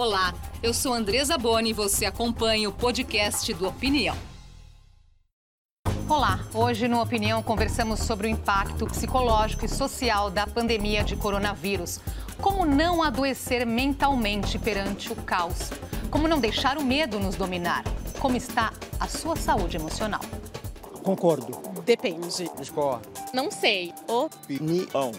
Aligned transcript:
Olá, 0.00 0.32
eu 0.62 0.72
sou 0.72 0.94
Andresa 0.94 1.36
Boni 1.36 1.70
e 1.70 1.72
você 1.72 2.06
acompanha 2.06 2.68
o 2.68 2.72
podcast 2.72 3.52
do 3.52 3.66
Opinião. 3.66 4.16
Olá, 6.08 6.38
hoje 6.54 6.86
no 6.86 7.02
Opinião 7.02 7.42
conversamos 7.42 7.98
sobre 7.98 8.28
o 8.28 8.30
impacto 8.30 8.86
psicológico 8.86 9.64
e 9.64 9.68
social 9.68 10.30
da 10.30 10.46
pandemia 10.46 11.02
de 11.02 11.16
coronavírus. 11.16 11.98
Como 12.40 12.64
não 12.64 13.02
adoecer 13.02 13.66
mentalmente 13.66 14.56
perante 14.56 15.12
o 15.12 15.16
caos? 15.16 15.70
Como 16.12 16.28
não 16.28 16.38
deixar 16.38 16.78
o 16.78 16.84
medo 16.84 17.18
nos 17.18 17.34
dominar? 17.34 17.82
Como 18.20 18.36
está 18.36 18.72
a 19.00 19.08
sua 19.08 19.34
saúde 19.34 19.78
emocional? 19.78 20.22
Concordo. 21.02 21.58
Depende. 21.84 22.48
Discordo. 22.56 23.08
Não 23.34 23.50
sei. 23.50 23.92
Opinião. 24.06 25.10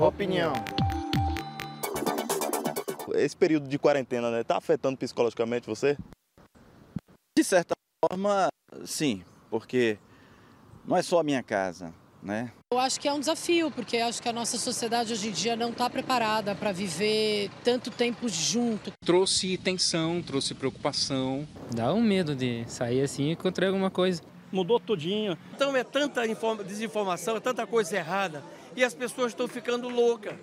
Opinião 0.00 0.52
esse 3.16 3.36
período 3.36 3.68
de 3.68 3.78
quarentena, 3.78 4.30
né, 4.30 4.44
tá 4.44 4.56
afetando 4.56 4.96
psicologicamente 4.96 5.66
você? 5.66 5.96
De 7.36 7.44
certa 7.44 7.74
forma, 8.04 8.48
sim, 8.84 9.22
porque 9.50 9.98
não 10.86 10.96
é 10.96 11.02
só 11.02 11.20
a 11.20 11.24
minha 11.24 11.42
casa, 11.42 11.92
né? 12.22 12.52
Eu 12.72 12.78
acho 12.78 12.98
que 12.98 13.06
é 13.06 13.12
um 13.12 13.20
desafio, 13.20 13.70
porque 13.70 13.98
acho 13.98 14.20
que 14.20 14.28
a 14.28 14.32
nossa 14.32 14.58
sociedade 14.58 15.12
hoje 15.12 15.28
em 15.28 15.32
dia 15.32 15.54
não 15.56 15.70
está 15.70 15.88
preparada 15.88 16.54
para 16.54 16.72
viver 16.72 17.50
tanto 17.62 17.90
tempo 17.90 18.28
junto. 18.28 18.92
Trouxe 19.04 19.56
tensão, 19.58 20.22
trouxe 20.22 20.54
preocupação. 20.54 21.46
Dá 21.74 21.92
um 21.92 22.02
medo 22.02 22.34
de 22.34 22.64
sair 22.66 23.02
assim 23.02 23.24
e 23.24 23.32
encontrar 23.32 23.68
alguma 23.68 23.90
coisa. 23.90 24.22
Mudou 24.50 24.80
tudinho. 24.80 25.36
Então 25.54 25.76
é 25.76 25.84
tanta 25.84 26.22
desinformação, 26.64 27.36
é 27.36 27.40
tanta 27.40 27.66
coisa 27.66 27.96
errada 27.96 28.42
e 28.76 28.82
as 28.82 28.94
pessoas 28.94 29.32
estão 29.32 29.46
ficando 29.46 29.88
loucas. 29.88 30.34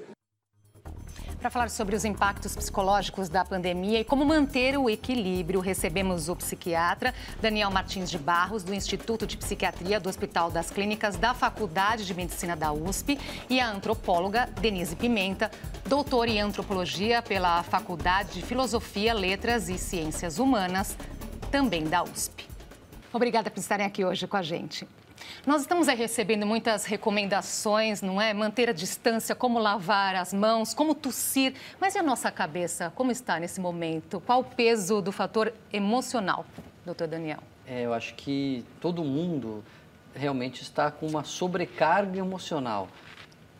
Para 1.41 1.49
falar 1.49 1.71
sobre 1.71 1.95
os 1.95 2.05
impactos 2.05 2.55
psicológicos 2.55 3.27
da 3.27 3.43
pandemia 3.43 3.99
e 3.99 4.03
como 4.03 4.23
manter 4.23 4.77
o 4.77 4.87
equilíbrio, 4.87 5.59
recebemos 5.59 6.29
o 6.29 6.35
psiquiatra 6.35 7.15
Daniel 7.41 7.71
Martins 7.71 8.11
de 8.11 8.19
Barros, 8.19 8.61
do 8.63 8.75
Instituto 8.75 9.25
de 9.25 9.37
Psiquiatria 9.37 9.99
do 9.99 10.07
Hospital 10.07 10.51
das 10.51 10.69
Clínicas 10.69 11.17
da 11.17 11.33
Faculdade 11.33 12.05
de 12.05 12.13
Medicina 12.13 12.55
da 12.55 12.71
USP, 12.71 13.17
e 13.49 13.59
a 13.59 13.67
antropóloga 13.67 14.47
Denise 14.61 14.95
Pimenta, 14.95 15.49
doutora 15.87 16.29
em 16.29 16.39
antropologia 16.39 17.23
pela 17.23 17.63
Faculdade 17.63 18.33
de 18.33 18.43
Filosofia, 18.43 19.11
Letras 19.11 19.67
e 19.67 19.79
Ciências 19.79 20.37
Humanas, 20.37 20.95
também 21.49 21.85
da 21.85 22.03
USP. 22.03 22.47
Obrigada 23.11 23.49
por 23.49 23.59
estarem 23.59 23.87
aqui 23.87 24.05
hoje 24.05 24.27
com 24.27 24.37
a 24.37 24.43
gente. 24.43 24.87
Nós 25.45 25.61
estamos 25.61 25.87
recebendo 25.87 26.45
muitas 26.45 26.85
recomendações, 26.85 28.01
não 28.01 28.21
é? 28.21 28.33
Manter 28.33 28.69
a 28.69 28.73
distância, 28.73 29.35
como 29.35 29.59
lavar 29.59 30.15
as 30.15 30.33
mãos, 30.33 30.73
como 30.73 30.93
tossir. 30.93 31.53
Mas 31.79 31.95
e 31.95 31.99
a 31.99 32.03
nossa 32.03 32.31
cabeça? 32.31 32.91
Como 32.95 33.11
está 33.11 33.39
nesse 33.39 33.59
momento? 33.59 34.21
Qual 34.21 34.41
o 34.41 34.43
peso 34.43 35.01
do 35.01 35.11
fator 35.11 35.53
emocional, 35.71 36.45
doutor 36.85 37.07
Daniel? 37.07 37.39
É, 37.65 37.81
eu 37.81 37.93
acho 37.93 38.13
que 38.15 38.65
todo 38.79 39.03
mundo 39.03 39.63
realmente 40.13 40.61
está 40.61 40.91
com 40.91 41.07
uma 41.07 41.23
sobrecarga 41.23 42.19
emocional 42.19 42.87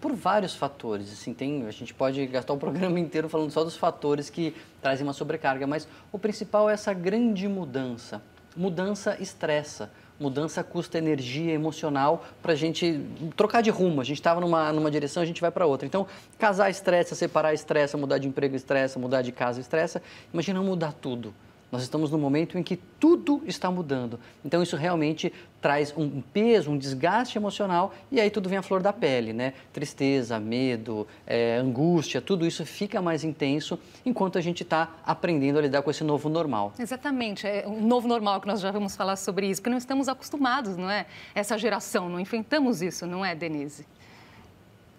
por 0.02 0.14
vários 0.14 0.56
fatores. 0.56 1.14
Assim, 1.14 1.34
tem, 1.34 1.66
a 1.68 1.72
gente 1.72 1.94
pode 1.94 2.26
gastar 2.26 2.54
o 2.54 2.58
programa 2.58 3.00
inteiro 3.00 3.30
falando 3.30 3.52
só 3.52 3.64
dos 3.64 3.78
fatores 3.78 4.30
que 4.30 4.56
trazem 4.82 5.06
uma 5.06 5.14
sobrecarga, 5.14 5.68
mas 5.68 5.88
o 6.12 6.18
principal 6.18 6.70
é 6.70 6.74
essa 6.74 6.92
grande 6.94 7.48
mudança. 7.48 8.22
Mudança 8.56 9.16
estressa 9.22 9.90
mudança 10.22 10.64
custa 10.64 10.98
energia 10.98 11.52
emocional 11.52 12.24
para 12.42 12.54
a 12.54 12.56
gente 12.56 13.02
trocar 13.36 13.62
de 13.62 13.72
rumo. 13.72 14.00
A 14.00 14.04
gente 14.04 14.18
estava 14.18 14.40
numa, 14.40 14.72
numa 14.72 14.92
direção, 14.92 15.24
a 15.24 15.26
gente 15.26 15.42
vai 15.42 15.52
para 15.52 15.66
outra. 15.66 15.88
Então, 15.88 16.06
casar 16.38 16.70
estressa, 16.70 17.16
separar 17.16 17.54
estressa, 17.54 17.98
mudar 17.98 18.20
de 18.20 18.28
emprego 18.28 18.56
estressa, 18.56 19.00
mudar 19.00 19.22
de 19.24 19.32
casa 19.32 19.60
estressa. 19.60 20.02
Imagina 20.32 20.62
mudar 20.62 20.94
tudo. 20.94 21.34
Nós 21.72 21.84
estamos 21.84 22.12
num 22.12 22.18
momento 22.18 22.58
em 22.58 22.64
que 22.64 22.76
tudo 22.76 23.42
está 23.46 23.72
mudando. 23.72 24.20
Então 24.44 24.62
isso 24.62 24.76
realmente 24.76 25.32
traz 25.62 25.94
um 25.96 26.22
peso, 26.22 26.72
um 26.72 26.78
desgaste 26.78 27.38
emocional 27.38 27.94
e 28.12 28.20
aí 28.20 28.30
tudo 28.30 28.50
vem 28.50 28.58
à 28.58 28.62
flor 28.62 28.82
da 28.82 28.92
pele, 28.92 29.32
né? 29.32 29.54
Tristeza, 29.72 30.40
medo, 30.40 31.08
é, 31.26 31.56
angústia, 31.58 32.20
tudo 32.20 32.46
isso 32.46 32.66
fica 32.66 33.02
mais 33.02 33.24
intenso 33.24 33.80
enquanto 34.06 34.38
a 34.38 34.42
gente 34.42 34.64
está 34.64 34.96
aprendendo 35.06 35.60
a 35.60 35.62
lidar 35.62 35.82
com 35.82 35.92
esse 35.92 36.04
novo 36.04 36.28
normal. 36.28 36.74
Exatamente, 36.78 37.48
é 37.48 37.66
um 37.68 37.86
novo 37.86 38.08
normal 38.08 38.42
que 38.42 38.48
nós 38.48 38.60
já 38.60 38.72
vamos 38.72 38.96
falar 38.96 39.16
sobre 39.16 39.48
isso, 39.48 39.62
porque 39.62 39.70
não 39.70 39.78
estamos 39.78 40.10
acostumados, 40.10 40.76
não 40.76 40.90
é? 40.90 41.06
Essa 41.34 41.58
geração, 41.58 42.10
não 42.10 42.20
enfrentamos 42.20 42.82
isso, 42.82 43.06
não 43.06 43.24
é, 43.24 43.34
Denise? 43.36 43.86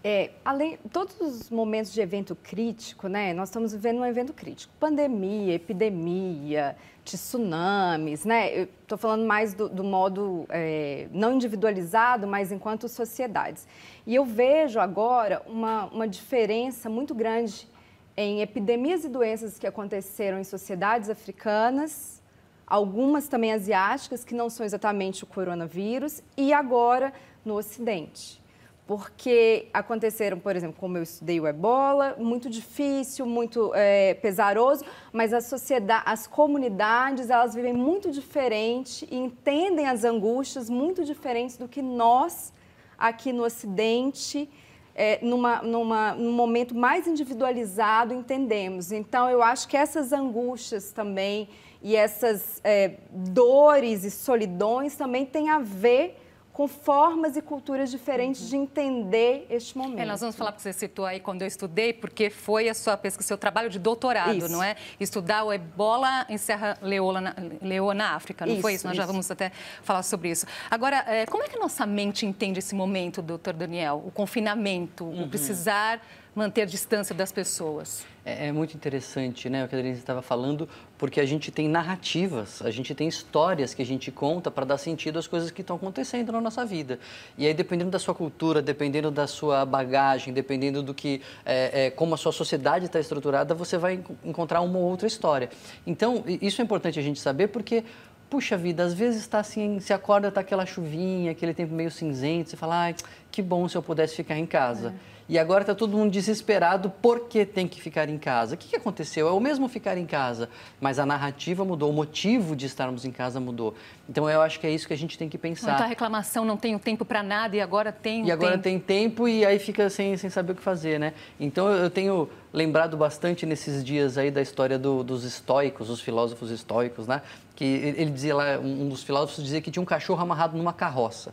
É, 0.04 0.30
além 0.44 0.78
todos 0.92 1.20
os 1.20 1.48
momentos 1.48 1.92
de 1.92 2.00
evento 2.00 2.34
crítico, 2.34 3.06
né? 3.06 3.32
Nós 3.32 3.50
estamos 3.50 3.72
vivendo 3.72 3.98
um 3.98 4.04
evento 4.04 4.32
crítico, 4.32 4.72
pandemia, 4.80 5.54
epidemia, 5.54 6.76
tsunamis, 7.04 8.24
né? 8.24 8.62
Estou 8.62 8.98
falando 8.98 9.24
mais 9.24 9.54
do, 9.54 9.68
do 9.68 9.84
modo 9.84 10.44
é, 10.48 11.06
não 11.12 11.34
individualizado, 11.34 12.26
mas 12.26 12.50
enquanto 12.50 12.88
sociedades. 12.88 13.68
E 14.04 14.12
eu 14.12 14.24
vejo 14.24 14.80
agora 14.80 15.40
uma, 15.46 15.84
uma 15.84 16.08
diferença 16.08 16.90
muito 16.90 17.14
grande 17.14 17.68
em 18.16 18.40
epidemias 18.40 19.04
e 19.04 19.08
doenças 19.08 19.56
que 19.56 19.68
aconteceram 19.68 20.40
em 20.40 20.44
sociedades 20.44 21.10
africanas, 21.10 22.20
algumas 22.66 23.28
também 23.28 23.52
asiáticas, 23.52 24.24
que 24.24 24.34
não 24.34 24.50
são 24.50 24.66
exatamente 24.66 25.22
o 25.22 25.28
coronavírus, 25.28 26.24
e 26.36 26.52
agora 26.52 27.12
no 27.44 27.54
Ocidente 27.54 28.41
porque 28.86 29.68
aconteceram, 29.72 30.38
por 30.38 30.56
exemplo, 30.56 30.76
como 30.78 30.98
eu 30.98 31.02
estudei 31.02 31.38
o 31.38 31.46
ebola, 31.46 32.16
muito 32.18 32.50
difícil, 32.50 33.24
muito 33.24 33.72
é, 33.74 34.14
pesaroso, 34.14 34.84
mas 35.12 35.32
a 35.32 35.40
sociedade, 35.40 36.02
as 36.04 36.26
comunidades, 36.26 37.30
elas 37.30 37.54
vivem 37.54 37.72
muito 37.72 38.10
diferente 38.10 39.06
e 39.10 39.16
entendem 39.16 39.86
as 39.86 40.04
angústias 40.04 40.68
muito 40.68 41.04
diferentes 41.04 41.56
do 41.56 41.68
que 41.68 41.80
nós 41.80 42.52
aqui 42.98 43.32
no 43.32 43.44
Ocidente, 43.44 44.48
é, 44.94 45.18
numa, 45.22 45.62
numa, 45.62 46.14
num 46.14 46.32
momento 46.32 46.74
mais 46.74 47.06
individualizado, 47.06 48.12
entendemos. 48.12 48.92
Então, 48.92 49.30
eu 49.30 49.42
acho 49.42 49.66
que 49.68 49.76
essas 49.76 50.12
angústias 50.12 50.92
também 50.92 51.48
e 51.82 51.96
essas 51.96 52.60
é, 52.62 52.98
dores 53.10 54.04
e 54.04 54.10
solidões 54.10 54.94
também 54.94 55.24
têm 55.24 55.50
a 55.50 55.58
ver 55.58 56.21
com 56.52 56.68
formas 56.68 57.34
e 57.36 57.40
culturas 57.40 57.90
diferentes 57.90 58.42
uhum. 58.42 58.48
de 58.48 58.56
entender 58.56 59.46
este 59.48 59.76
momento. 59.76 60.00
É, 60.00 60.04
nós 60.04 60.20
vamos 60.20 60.36
falar, 60.36 60.52
porque 60.52 60.62
você 60.62 60.72
citou 60.72 61.06
aí 61.06 61.18
quando 61.18 61.42
eu 61.42 61.48
estudei, 61.48 61.94
porque 61.94 62.28
foi 62.28 62.68
a 62.68 62.74
sua 62.74 62.96
pesquisa, 62.96 63.26
seu 63.26 63.38
trabalho 63.38 63.70
de 63.70 63.78
doutorado, 63.78 64.36
isso. 64.36 64.48
não 64.50 64.62
é? 64.62 64.76
Estudar 65.00 65.44
o 65.44 65.52
ebola 65.52 66.26
em 66.28 66.36
Serra 66.36 66.76
Leoa, 66.82 67.34
Leoa 67.62 67.94
na 67.94 68.14
África, 68.14 68.44
não 68.44 68.52
isso, 68.52 68.62
foi 68.62 68.74
isso? 68.74 68.86
Nós 68.86 68.92
isso. 68.94 69.02
já 69.02 69.06
vamos 69.06 69.30
até 69.30 69.50
falar 69.82 70.02
sobre 70.02 70.30
isso. 70.30 70.46
Agora, 70.70 71.04
é, 71.08 71.24
como 71.24 71.42
é 71.42 71.48
que 71.48 71.56
a 71.56 71.60
nossa 71.60 71.86
mente 71.86 72.26
entende 72.26 72.58
esse 72.58 72.74
momento, 72.74 73.22
doutor 73.22 73.54
Daniel? 73.54 74.02
O 74.04 74.10
confinamento, 74.10 75.04
uhum. 75.04 75.24
o 75.24 75.28
precisar 75.28 76.02
manter 76.34 76.66
distância 76.66 77.14
das 77.14 77.30
pessoas? 77.30 78.04
É, 78.24 78.48
é, 78.48 78.52
muito 78.52 78.74
interessante, 78.74 79.50
né, 79.50 79.64
o 79.64 79.68
que 79.68 79.74
a 79.74 79.78
Denise 79.78 79.98
estava 79.98 80.22
falando, 80.22 80.68
porque 80.96 81.20
a 81.20 81.26
gente 81.26 81.50
tem 81.50 81.68
narrativas, 81.68 82.62
a 82.62 82.70
gente 82.70 82.94
tem 82.94 83.08
histórias 83.08 83.74
que 83.74 83.82
a 83.82 83.84
gente 83.84 84.10
conta 84.10 84.50
para 84.50 84.64
dar 84.64 84.78
sentido 84.78 85.18
às 85.18 85.26
coisas 85.26 85.50
que 85.50 85.60
estão 85.60 85.76
acontecendo 85.76 86.30
na 86.30 86.40
nossa 86.40 86.64
vida. 86.64 86.98
E 87.36 87.46
aí, 87.46 87.52
dependendo 87.52 87.90
da 87.90 87.98
sua 87.98 88.14
cultura, 88.14 88.62
dependendo 88.62 89.10
da 89.10 89.26
sua 89.26 89.64
bagagem, 89.64 90.32
dependendo 90.32 90.82
do 90.82 90.94
que, 90.94 91.20
é, 91.44 91.86
é, 91.86 91.90
como 91.90 92.14
a 92.14 92.16
sua 92.16 92.32
sociedade 92.32 92.86
está 92.86 93.00
estruturada, 93.00 93.54
você 93.54 93.76
vai 93.76 94.02
encontrar 94.24 94.60
uma 94.60 94.78
ou 94.78 94.84
outra 94.84 95.06
história. 95.06 95.50
Então, 95.86 96.22
isso 96.26 96.62
é 96.62 96.64
importante 96.64 96.98
a 96.98 97.02
gente 97.02 97.18
saber, 97.18 97.48
porque 97.48 97.84
puxa 98.32 98.56
vida, 98.56 98.82
às 98.82 98.94
vezes 98.94 99.20
está 99.20 99.40
assim, 99.40 99.78
se 99.78 99.92
acorda, 99.92 100.28
está 100.28 100.40
aquela 100.40 100.64
chuvinha, 100.64 101.32
aquele 101.32 101.52
tempo 101.52 101.74
meio 101.74 101.90
cinzento, 101.90 102.48
você 102.48 102.56
fala, 102.56 102.84
ai, 102.84 102.94
que 103.32 103.42
bom 103.42 103.66
se 103.68 103.76
eu 103.76 103.82
pudesse 103.82 104.14
ficar 104.14 104.36
em 104.38 104.46
casa. 104.46 104.94
É 105.08 105.12
e 105.28 105.38
agora 105.38 105.62
está 105.62 105.74
todo 105.74 105.96
mundo 105.96 106.10
desesperado 106.10 106.92
porque 107.00 107.46
tem 107.46 107.66
que 107.66 107.80
ficar 107.80 108.08
em 108.08 108.18
casa. 108.18 108.54
O 108.54 108.58
que, 108.58 108.68
que 108.68 108.76
aconteceu? 108.76 109.28
É 109.28 109.30
o 109.30 109.40
mesmo 109.40 109.68
ficar 109.68 109.96
em 109.96 110.04
casa, 110.04 110.48
mas 110.78 110.98
a 110.98 111.06
narrativa 111.06 111.64
mudou, 111.64 111.90
o 111.90 111.92
motivo 111.92 112.54
de 112.56 112.66
estarmos 112.66 113.04
em 113.04 113.10
casa 113.10 113.40
mudou. 113.40 113.74
Então 114.08 114.28
eu 114.28 114.42
acho 114.42 114.58
que 114.60 114.66
é 114.66 114.70
isso 114.70 114.86
que 114.86 114.92
a 114.92 114.96
gente 114.96 115.16
tem 115.16 115.28
que 115.28 115.38
pensar. 115.38 115.70
Muita 115.70 115.86
reclamação, 115.86 116.44
não 116.44 116.56
tenho 116.56 116.78
tempo 116.78 117.04
para 117.04 117.22
nada 117.22 117.56
e 117.56 117.60
agora 117.60 117.92
tem 117.92 118.26
E 118.26 118.30
agora 118.30 118.52
tempo. 118.58 118.64
tem 118.64 118.78
tempo 118.78 119.28
e 119.28 119.42
aí 119.46 119.58
fica 119.58 119.88
sem, 119.88 120.16
sem 120.16 120.28
saber 120.28 120.52
o 120.52 120.54
que 120.54 120.62
fazer, 120.62 120.98
né? 120.98 121.14
Então 121.38 121.68
eu 121.70 121.88
tenho 121.88 122.28
lembrado 122.52 122.96
bastante 122.96 123.46
nesses 123.46 123.82
dias 123.82 124.18
aí 124.18 124.30
da 124.30 124.42
história 124.42 124.78
do, 124.78 125.02
dos 125.02 125.24
estoicos, 125.24 125.88
os 125.88 126.00
filósofos 126.00 126.50
estoicos, 126.50 127.06
né? 127.06 127.22
Que 127.54 127.64
ele 127.64 128.10
dizia 128.10 128.34
lá, 128.34 128.58
um 128.58 128.88
dos 128.88 129.02
filósofos 129.02 129.42
dizia 129.42 129.60
que 129.62 129.70
tinha 129.70 129.82
um 129.82 129.86
cachorro 129.86 130.20
amarrado 130.20 130.56
numa 130.58 130.72
carroça. 130.72 131.32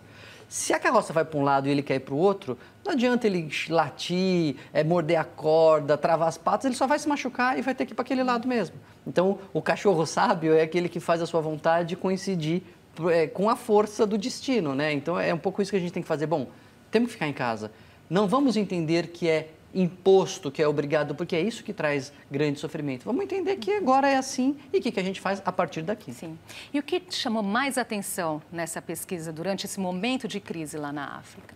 Se 0.49 0.73
a 0.73 0.79
carroça 0.79 1.13
vai 1.13 1.23
para 1.23 1.39
um 1.39 1.43
lado 1.43 1.67
e 1.67 1.71
ele 1.71 1.83
quer 1.83 1.95
ir 1.95 1.99
para 1.99 2.15
o 2.15 2.17
outro, 2.17 2.57
não 2.83 2.93
adianta 2.93 3.27
ele 3.27 3.47
latir, 3.69 4.55
é, 4.73 4.83
morder 4.83 5.19
a 5.19 5.23
corda, 5.23 5.95
travar 5.95 6.27
as 6.27 6.39
patas, 6.39 6.65
ele 6.65 6.75
só 6.75 6.87
vai 6.87 6.97
se 6.97 7.07
machucar 7.07 7.59
e 7.59 7.61
vai 7.61 7.75
ter 7.75 7.85
que 7.85 7.93
ir 7.93 7.95
para 7.95 8.01
aquele 8.01 8.23
lado 8.23 8.47
mesmo. 8.47 8.75
Então, 9.05 9.37
o 9.53 9.61
cachorro 9.61 10.03
sábio 10.07 10.55
é 10.55 10.63
aquele 10.63 10.89
que 10.89 10.99
faz 10.99 11.21
a 11.21 11.27
sua 11.27 11.39
vontade 11.39 11.95
coincidir 11.95 12.63
é, 13.11 13.27
com 13.27 13.47
a 13.47 13.55
força 13.55 14.07
do 14.07 14.17
destino, 14.17 14.73
né? 14.73 14.91
Então, 14.91 15.19
é 15.19 15.31
um 15.31 15.37
pouco 15.37 15.61
isso 15.61 15.69
que 15.69 15.77
a 15.77 15.79
gente 15.79 15.93
tem 15.93 16.01
que 16.01 16.09
fazer. 16.09 16.25
Bom, 16.25 16.47
temos 16.89 17.09
que 17.09 17.13
ficar 17.13 17.27
em 17.27 17.33
casa. 17.33 17.71
Não 18.09 18.27
vamos 18.27 18.57
entender 18.57 19.09
que 19.09 19.29
é 19.29 19.49
imposto, 19.73 20.49
que 20.49 20.61
é 20.61 20.67
obrigado, 20.67 21.13
porque 21.13 21.35
é 21.35 21.41
isso 21.41 21.63
que 21.63 21.73
traz 21.73 22.11
grande 22.29 22.59
sofrimento. 22.59 23.05
Vamos 23.05 23.23
entender 23.23 23.55
que 23.57 23.71
agora 23.71 24.09
é 24.09 24.15
assim 24.15 24.57
e 24.73 24.79
o 24.79 24.81
que, 24.81 24.91
que 24.91 24.99
a 24.99 25.03
gente 25.03 25.21
faz 25.21 25.41
a 25.45 25.51
partir 25.51 25.81
daqui. 25.81 26.13
Sim. 26.13 26.37
E 26.73 26.79
o 26.79 26.83
que 26.83 27.01
chamou 27.09 27.43
mais 27.43 27.77
atenção 27.77 28.41
nessa 28.51 28.81
pesquisa 28.81 29.31
durante 29.31 29.65
esse 29.65 29.79
momento 29.79 30.27
de 30.27 30.39
crise 30.39 30.77
lá 30.77 30.91
na 30.91 31.17
África? 31.17 31.55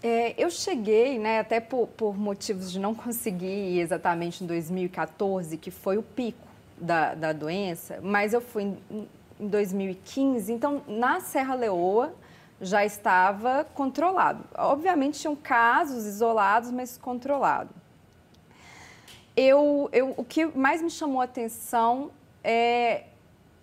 É, 0.00 0.34
eu 0.38 0.48
cheguei, 0.48 1.18
né, 1.18 1.40
até 1.40 1.58
por, 1.58 1.88
por, 1.88 2.16
motivos 2.16 2.70
de 2.70 2.78
não 2.78 2.94
conseguir 2.94 3.80
exatamente 3.80 4.44
em 4.44 4.46
2014, 4.46 5.56
que 5.56 5.72
foi 5.72 5.98
o 5.98 6.02
pico 6.02 6.46
da, 6.80 7.14
da 7.14 7.32
doença, 7.32 7.98
mas 8.00 8.32
eu 8.32 8.40
fui 8.40 8.62
em, 8.62 9.08
em 9.40 9.48
2015, 9.48 10.52
então 10.52 10.82
na 10.86 11.18
Serra 11.18 11.56
Leoa 11.56 12.14
já 12.60 12.84
estava 12.84 13.64
controlado. 13.74 14.44
Obviamente 14.56 15.20
tinham 15.20 15.36
casos 15.36 16.06
isolados, 16.06 16.70
mas 16.70 16.98
controlado. 16.98 17.70
Eu, 19.36 19.88
eu, 19.92 20.14
o 20.16 20.24
que 20.24 20.46
mais 20.46 20.82
me 20.82 20.90
chamou 20.90 21.20
a 21.20 21.24
atenção 21.24 22.10
é 22.42 23.04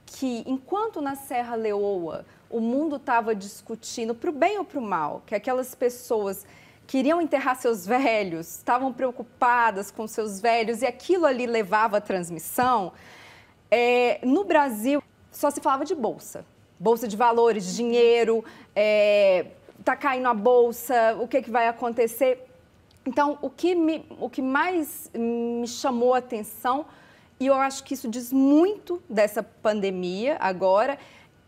que 0.05 0.43
enquanto 0.47 1.01
na 1.01 1.15
Serra 1.15 1.55
Leoa 1.55 2.25
o 2.49 2.59
mundo 2.59 2.95
estava 2.95 3.35
discutindo, 3.35 4.15
para 4.15 4.29
o 4.29 4.33
bem 4.33 4.57
ou 4.57 4.63
para 4.63 4.79
o 4.79 4.81
mal, 4.81 5.21
que 5.25 5.35
aquelas 5.35 5.75
pessoas 5.75 6.45
queriam 6.87 7.21
enterrar 7.21 7.55
seus 7.55 7.85
velhos, 7.85 8.57
estavam 8.57 8.93
preocupadas 8.93 9.91
com 9.91 10.07
seus 10.07 10.39
velhos 10.39 10.81
e 10.81 10.85
aquilo 10.85 11.25
ali 11.25 11.45
levava 11.45 11.97
a 11.97 12.01
transmissão, 12.01 12.93
é, 13.69 14.19
no 14.23 14.45
Brasil 14.45 15.03
só 15.31 15.49
se 15.49 15.59
falava 15.59 15.83
de 15.83 15.95
bolsa. 15.95 16.45
Bolsa 16.79 17.07
de 17.07 17.15
valores, 17.15 17.75
dinheiro, 17.75 18.43
é, 18.75 19.47
tá 19.83 19.95
caindo 19.95 20.27
a 20.27 20.33
bolsa, 20.33 21.15
o 21.19 21.27
que, 21.27 21.41
que 21.41 21.51
vai 21.51 21.67
acontecer. 21.67 22.45
Então, 23.05 23.37
o 23.41 23.49
que, 23.49 23.75
me, 23.75 24.05
o 24.19 24.29
que 24.29 24.41
mais 24.41 25.09
me 25.13 25.67
chamou 25.67 26.13
a 26.13 26.17
atenção, 26.17 26.85
e 27.39 27.47
eu 27.47 27.53
acho 27.53 27.83
que 27.83 27.93
isso 27.93 28.09
diz 28.09 28.33
muito 28.33 29.01
dessa 29.07 29.43
pandemia 29.43 30.37
agora, 30.39 30.97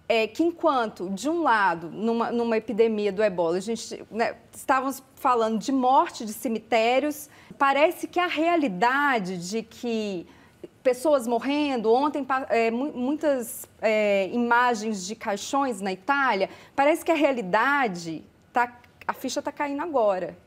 é 0.09 0.25
que 0.27 0.43
enquanto, 0.43 1.09
de 1.09 1.29
um 1.29 1.41
lado, 1.41 1.89
numa, 1.89 2.31
numa 2.31 2.55
epidemia 2.55 3.11
do 3.11 3.21
ebola, 3.21 3.57
a 3.57 3.61
gente 3.61 4.05
né, 4.09 4.35
estávamos 4.53 5.03
falando 5.15 5.59
de 5.59 5.71
morte 5.71 6.25
de 6.25 6.31
cemitérios, 6.31 7.29
parece 7.57 8.07
que 8.07 8.19
a 8.19 8.27
realidade 8.27 9.49
de 9.49 9.63
que 9.63 10.25
pessoas 10.87 11.27
morrendo, 11.27 11.91
ontem 11.91 12.25
é, 12.47 12.71
muitas 12.71 13.67
é, 13.81 14.29
imagens 14.31 15.05
de 15.05 15.17
caixões 15.17 15.81
na 15.81 15.91
Itália, 15.91 16.49
parece 16.73 17.03
que 17.03 17.11
a 17.11 17.15
realidade, 17.15 18.23
tá, 18.53 18.73
a 19.05 19.11
ficha 19.11 19.39
está 19.39 19.51
caindo 19.51 19.83
agora. 19.83 20.37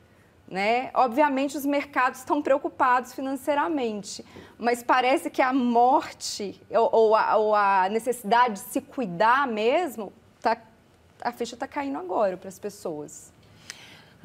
Né? 0.49 0.91
Obviamente, 0.95 1.59
os 1.59 1.67
mercados 1.67 2.21
estão 2.21 2.41
preocupados 2.41 3.13
financeiramente, 3.13 4.25
mas 4.59 4.83
parece 4.83 5.29
que 5.29 5.43
a 5.43 5.53
morte 5.53 6.59
ou, 6.71 6.89
ou, 6.91 7.15
a, 7.15 7.37
ou 7.37 7.55
a, 7.55 7.91
necessidade 7.91 8.55
de 8.55 8.61
se 8.61 8.81
cuidar 8.81 9.47
mesmo, 9.47 10.11
tá, 10.41 10.57
a 11.21 11.33
ficha 11.33 11.55
está 11.55 11.69
caindo 11.69 11.99
agora 11.99 12.39
para 12.39 12.49
as 12.49 12.59
pessoas. 12.59 13.31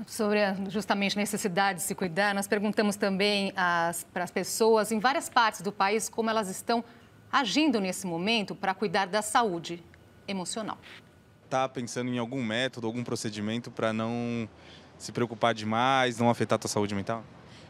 Sobre 0.05 0.43
a, 0.43 0.53
justamente 0.69 1.17
a 1.17 1.21
necessidade 1.21 1.79
de 1.79 1.85
se 1.85 1.95
cuidar, 1.95 2.35
nós 2.35 2.47
perguntamos 2.47 2.95
também 2.95 3.53
para 3.53 4.23
as 4.23 4.31
pessoas 4.31 4.91
em 4.91 4.99
várias 4.99 5.29
partes 5.29 5.61
do 5.61 5.71
país 5.71 6.09
como 6.09 6.29
elas 6.29 6.49
estão 6.49 6.83
agindo 7.31 7.79
nesse 7.79 8.05
momento 8.05 8.53
para 8.53 8.73
cuidar 8.73 9.07
da 9.07 9.21
saúde 9.21 9.81
emocional. 10.27 10.77
Está 11.45 11.67
pensando 11.69 12.09
em 12.09 12.17
algum 12.17 12.43
método, 12.43 12.87
algum 12.87 13.03
procedimento 13.03 13.71
para 13.71 13.93
não 13.93 14.49
se 14.97 15.11
preocupar 15.11 15.53
demais, 15.53 16.17
não 16.17 16.29
afetar 16.29 16.55
a 16.55 16.59
tua 16.59 16.69
saúde 16.69 16.93
mental? 16.93 17.23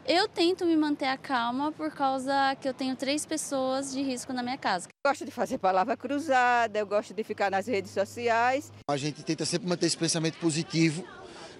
Eu 0.08 0.28
tento 0.28 0.64
me 0.64 0.76
manter 0.76 1.06
a 1.06 1.16
calma 1.16 1.72
por 1.72 1.90
causa 1.90 2.56
que 2.60 2.68
eu 2.68 2.72
tenho 2.72 2.94
três 2.94 3.26
pessoas 3.26 3.92
de 3.92 4.00
risco 4.02 4.32
na 4.32 4.40
minha 4.40 4.56
casa. 4.56 4.86
Eu 4.86 5.10
gosto 5.10 5.24
de 5.24 5.32
fazer 5.32 5.58
palavra 5.58 5.96
cruzada, 5.96 6.78
eu 6.78 6.86
gosto 6.86 7.12
de 7.12 7.24
ficar 7.24 7.50
nas 7.50 7.66
redes 7.66 7.90
sociais. 7.90 8.72
A 8.88 8.96
gente 8.96 9.24
tenta 9.24 9.44
sempre 9.44 9.68
manter 9.68 9.86
esse 9.86 9.98
pensamento 9.98 10.38
positivo, 10.38 11.04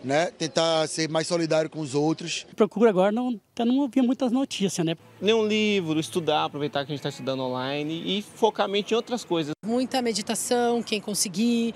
né? 0.04 0.26
Tentar 0.38 0.87
ser 0.87 1.08
mais 1.08 1.26
solidário 1.26 1.69
com 1.69 1.81
os 1.81 1.94
outros. 1.94 2.46
Procuro 2.54 2.88
agora 2.88 3.10
não, 3.10 3.40
não 3.58 3.78
ouvir 3.78 4.02
muitas 4.02 4.31
notícias, 4.31 4.84
né? 4.87 4.96
Ler 5.20 5.34
um 5.34 5.46
livro, 5.46 5.98
estudar, 5.98 6.44
aproveitar 6.44 6.84
que 6.84 6.93
a 6.93 6.94
gente 6.94 6.98
está 6.98 7.08
estudando 7.08 7.43
online 7.43 8.19
e 8.19 8.22
focar 8.22 8.69
mente 8.69 8.93
em 8.93 8.94
outras 8.94 9.25
coisas. 9.25 9.52
Muita 9.64 10.02
meditação, 10.02 10.82
quem 10.82 11.00
conseguir, 11.00 11.75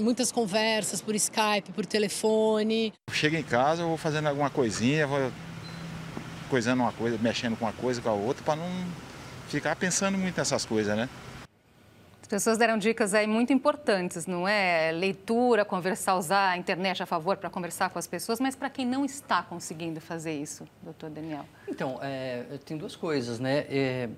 muitas 0.00 0.32
conversas 0.32 1.00
por 1.00 1.14
Skype, 1.14 1.72
por 1.72 1.86
telefone. 1.86 2.92
Chego 3.12 3.36
em 3.36 3.42
casa, 3.42 3.82
eu 3.82 3.88
vou 3.88 3.96
fazendo 3.96 4.26
alguma 4.28 4.50
coisinha, 4.50 5.06
vou 5.06 5.30
coisando 6.50 6.82
uma 6.82 6.92
coisa, 6.92 7.16
mexendo 7.22 7.56
com 7.56 7.64
uma 7.64 7.72
coisa 7.72 8.02
com 8.02 8.08
a 8.08 8.12
outra, 8.12 8.42
para 8.44 8.56
não 8.56 8.68
ficar 9.48 9.76
pensando 9.76 10.18
muito 10.18 10.36
nessas 10.36 10.66
coisas, 10.66 10.96
né? 10.96 11.08
Pessoas 12.30 12.56
deram 12.56 12.78
dicas 12.78 13.12
aí 13.12 13.26
muito 13.26 13.52
importantes, 13.52 14.24
não 14.24 14.46
é? 14.46 14.92
Leitura, 14.92 15.64
conversar, 15.64 16.14
usar 16.14 16.50
a 16.50 16.56
internet 16.56 17.02
a 17.02 17.06
favor 17.06 17.36
para 17.36 17.50
conversar 17.50 17.90
com 17.90 17.98
as 17.98 18.06
pessoas, 18.06 18.38
mas 18.38 18.54
para 18.54 18.70
quem 18.70 18.86
não 18.86 19.04
está 19.04 19.42
conseguindo 19.42 20.00
fazer 20.00 20.32
isso, 20.32 20.64
doutor 20.80 21.10
Daniel? 21.10 21.44
Então, 21.66 21.98
é, 22.00 22.44
tem 22.64 22.76
duas 22.76 22.94
coisas, 22.94 23.40
né? 23.40 23.66
É, 23.68 24.08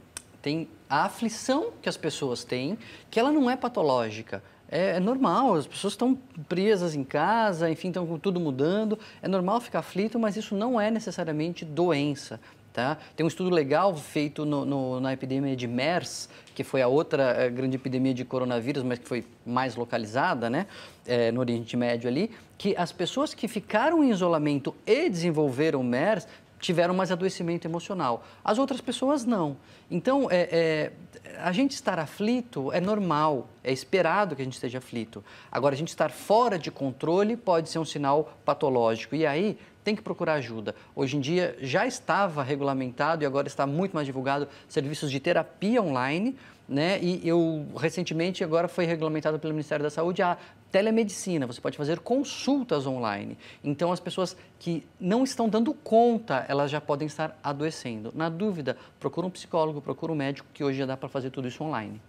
tem 0.42 0.68
a 0.90 1.04
aflição 1.04 1.72
que 1.80 1.88
as 1.88 1.96
pessoas 1.96 2.44
têm, 2.44 2.78
que 3.10 3.18
ela 3.18 3.32
não 3.32 3.50
é 3.50 3.56
patológica. 3.56 4.44
É, 4.68 4.96
é, 4.96 5.00
normal, 5.00 5.54
as 5.54 5.66
pessoas 5.66 5.94
estão 5.94 6.14
presas 6.48 6.94
em 6.94 7.04
casa, 7.04 7.70
enfim, 7.70 7.88
estão 7.88 8.06
com 8.06 8.18
tudo 8.18 8.38
mudando. 8.38 8.98
É 9.22 9.28
normal 9.28 9.58
ficar 9.60 9.78
aflito, 9.78 10.18
mas 10.18 10.36
isso 10.36 10.54
não 10.54 10.78
é 10.78 10.90
necessariamente 10.90 11.64
doença. 11.64 12.38
Tá? 12.72 12.96
Tem 13.14 13.22
um 13.22 13.28
estudo 13.28 13.50
legal 13.50 13.94
feito 13.94 14.46
no, 14.46 14.64
no, 14.64 14.98
na 14.98 15.12
epidemia 15.12 15.54
de 15.54 15.68
MERS, 15.68 16.26
que 16.54 16.64
foi 16.64 16.80
a 16.80 16.88
outra 16.88 17.44
eh, 17.44 17.50
grande 17.50 17.76
epidemia 17.76 18.14
de 18.14 18.24
coronavírus, 18.24 18.82
mas 18.82 18.98
que 18.98 19.06
foi 19.06 19.26
mais 19.44 19.76
localizada 19.76 20.48
né? 20.48 20.66
É, 21.06 21.30
no 21.30 21.40
Oriente 21.40 21.76
Médio 21.76 22.08
ali, 22.08 22.30
que 22.56 22.74
as 22.76 22.90
pessoas 22.90 23.34
que 23.34 23.46
ficaram 23.46 24.02
em 24.02 24.10
isolamento 24.10 24.74
e 24.86 25.10
desenvolveram 25.10 25.82
MERS 25.82 26.26
tiveram 26.62 26.94
mais 26.94 27.10
adoecimento 27.10 27.66
emocional. 27.66 28.24
As 28.42 28.56
outras 28.56 28.80
pessoas 28.80 29.24
não. 29.24 29.56
Então, 29.90 30.28
é, 30.30 30.48
é, 30.52 30.92
a 31.38 31.50
gente 31.50 31.72
estar 31.72 31.98
aflito 31.98 32.72
é 32.72 32.80
normal, 32.80 33.48
é 33.64 33.72
esperado 33.72 34.36
que 34.36 34.42
a 34.42 34.44
gente 34.44 34.54
esteja 34.54 34.78
aflito. 34.78 35.24
Agora, 35.50 35.74
a 35.74 35.76
gente 35.76 35.88
estar 35.88 36.12
fora 36.12 36.56
de 36.56 36.70
controle 36.70 37.36
pode 37.36 37.68
ser 37.68 37.80
um 37.80 37.84
sinal 37.84 38.32
patológico. 38.44 39.16
E 39.16 39.26
aí, 39.26 39.58
tem 39.82 39.96
que 39.96 40.02
procurar 40.02 40.34
ajuda. 40.34 40.74
Hoje 40.94 41.16
em 41.16 41.20
dia 41.20 41.56
já 41.60 41.84
estava 41.84 42.44
regulamentado 42.44 43.24
e 43.24 43.26
agora 43.26 43.48
está 43.48 43.66
muito 43.66 43.92
mais 43.94 44.06
divulgado 44.06 44.48
serviços 44.68 45.10
de 45.10 45.18
terapia 45.18 45.82
online, 45.82 46.36
né? 46.68 46.98
E 47.02 47.26
eu 47.26 47.66
recentemente 47.76 48.42
agora 48.42 48.68
foi 48.68 48.84
regulamentado 48.84 49.38
pelo 49.38 49.52
Ministério 49.52 49.82
da 49.82 49.90
Saúde 49.90 50.22
a 50.22 50.38
telemedicina. 50.70 51.46
Você 51.46 51.60
pode 51.60 51.76
fazer 51.76 52.00
consultas 52.00 52.86
online. 52.86 53.36
Então 53.62 53.92
as 53.92 54.00
pessoas 54.00 54.36
que 54.58 54.86
não 54.98 55.22
estão 55.24 55.48
dando 55.48 55.74
conta, 55.74 56.46
elas 56.48 56.70
já 56.70 56.80
podem 56.80 57.06
estar 57.06 57.38
adoecendo. 57.42 58.12
Na 58.14 58.28
dúvida, 58.28 58.76
procura 58.98 59.26
um 59.26 59.30
psicólogo, 59.30 59.80
procura 59.80 60.12
um 60.12 60.16
médico, 60.16 60.48
que 60.52 60.64
hoje 60.64 60.78
já 60.78 60.86
dá 60.86 60.96
para 60.96 61.08
fazer 61.08 61.30
tudo 61.30 61.48
isso 61.48 61.62
online. 61.62 62.00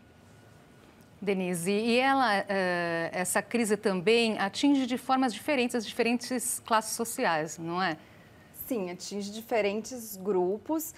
Denise, 1.22 1.72
e 1.72 2.00
ela, 2.00 2.44
eh, 2.50 3.10
essa 3.14 3.42
crise 3.42 3.78
também 3.78 4.38
atinge 4.38 4.86
de 4.86 4.98
formas 4.98 5.34
diferentes 5.34 5.74
as 5.74 5.86
diferentes 5.86 6.62
classes 6.66 6.98
sociais, 6.98 7.58
não 7.58 7.82
é? 7.82 7.98
Sim, 8.68 8.92
atinge 8.92 9.32
diferentes 9.32 10.18
grupos. 10.18 10.94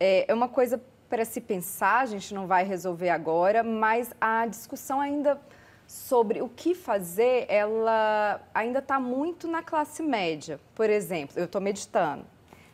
É, 0.00 0.24
é 0.28 0.34
uma 0.34 0.48
coisa 0.48 0.82
para 1.08 1.24
se 1.24 1.40
pensar, 1.40 2.00
a 2.00 2.06
gente 2.06 2.34
não 2.34 2.46
vai 2.46 2.64
resolver 2.64 3.10
agora, 3.10 3.62
mas 3.62 4.12
a 4.20 4.46
discussão 4.46 5.00
ainda 5.00 5.40
sobre 5.86 6.42
o 6.42 6.48
que 6.48 6.74
fazer, 6.74 7.46
ela 7.48 8.40
ainda 8.54 8.78
está 8.80 9.00
muito 9.00 9.48
na 9.48 9.62
classe 9.62 10.02
média. 10.02 10.60
Por 10.74 10.90
exemplo, 10.90 11.38
eu 11.38 11.46
estou 11.46 11.60
meditando 11.60 12.24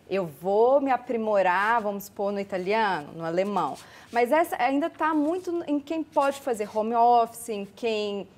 eu 0.08 0.26
vou 0.26 0.80
me 0.80 0.90
aprimorar, 0.90 1.80
vamos 1.80 2.04
supor, 2.04 2.32
no 2.32 2.38
italiano, 2.40 3.12
no 3.14 3.24
alemão. 3.24 3.76
Mas 4.12 4.30
essa 4.32 4.60
ainda 4.62 4.86
está 4.86 5.14
muito 5.14 5.64
em 5.66 5.80
quem 5.80 6.02
pode 6.02 6.40
fazer 6.40 6.68
home 6.76 6.94
office, 6.94 7.48
em 7.48 7.64
quem 7.64 8.28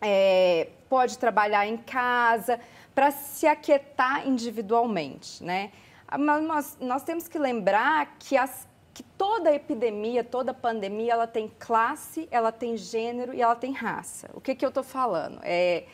é, 0.00 0.68
pode 0.88 1.18
trabalhar 1.18 1.66
em 1.66 1.76
casa, 1.76 2.60
para 2.94 3.10
se 3.10 3.46
aquietar 3.46 4.26
individualmente, 4.26 5.42
né? 5.42 5.72
Mas 6.16 6.44
nós, 6.44 6.78
nós 6.80 7.02
temos 7.02 7.26
que 7.26 7.38
lembrar 7.38 8.14
que, 8.20 8.36
as, 8.36 8.68
que 8.94 9.02
toda 9.02 9.52
epidemia, 9.52 10.22
toda 10.22 10.54
pandemia, 10.54 11.12
ela 11.12 11.26
tem 11.26 11.52
classe, 11.58 12.28
ela 12.30 12.52
tem 12.52 12.76
gênero 12.76 13.34
e 13.34 13.42
ela 13.42 13.56
tem 13.56 13.72
raça. 13.72 14.30
O 14.32 14.40
que, 14.40 14.54
que 14.54 14.64
eu 14.64 14.68
estou 14.68 14.84
falando? 14.84 15.40
É, 15.42 15.84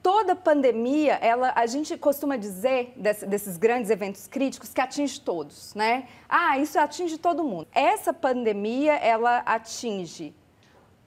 toda 0.00 0.36
pandemia, 0.36 1.14
ela, 1.14 1.52
a 1.56 1.66
gente 1.66 1.98
costuma 1.98 2.36
dizer 2.36 2.92
desse, 2.96 3.26
desses 3.26 3.56
grandes 3.56 3.90
eventos 3.90 4.28
críticos 4.28 4.72
que 4.72 4.80
atinge 4.80 5.20
todos, 5.20 5.74
né? 5.74 6.08
Ah, 6.28 6.58
isso 6.58 6.78
atinge 6.78 7.18
todo 7.18 7.42
mundo. 7.42 7.66
Essa 7.72 8.12
pandemia, 8.12 8.94
ela 8.94 9.38
atinge 9.38 10.32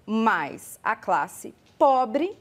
mais 0.06 0.78
a 0.84 0.98
classe 0.98 1.56
pobre 1.78 2.38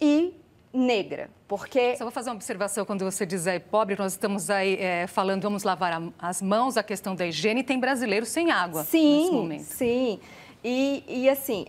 e 0.00 0.34
negra, 0.72 1.30
porque... 1.46 1.96
Só 1.96 2.04
vou 2.04 2.12
fazer 2.12 2.30
uma 2.30 2.36
observação 2.36 2.84
quando 2.84 3.04
você 3.04 3.24
diz 3.24 3.46
aí 3.46 3.58
pobre, 3.58 3.96
nós 3.98 4.12
estamos 4.12 4.50
aí 4.50 4.76
é, 4.76 5.06
falando, 5.06 5.42
vamos 5.42 5.62
lavar 5.62 5.92
a, 5.92 6.02
as 6.18 6.42
mãos, 6.42 6.76
a 6.76 6.82
questão 6.82 7.14
da 7.14 7.26
higiene, 7.26 7.60
e 7.60 7.64
tem 7.64 7.78
brasileiro 7.78 8.26
sem 8.26 8.50
água 8.50 8.84
sim, 8.84 9.20
nesse 9.20 9.32
momento. 9.32 9.64
Sim, 9.64 10.20
e, 10.62 11.04
e 11.06 11.28
assim, 11.28 11.66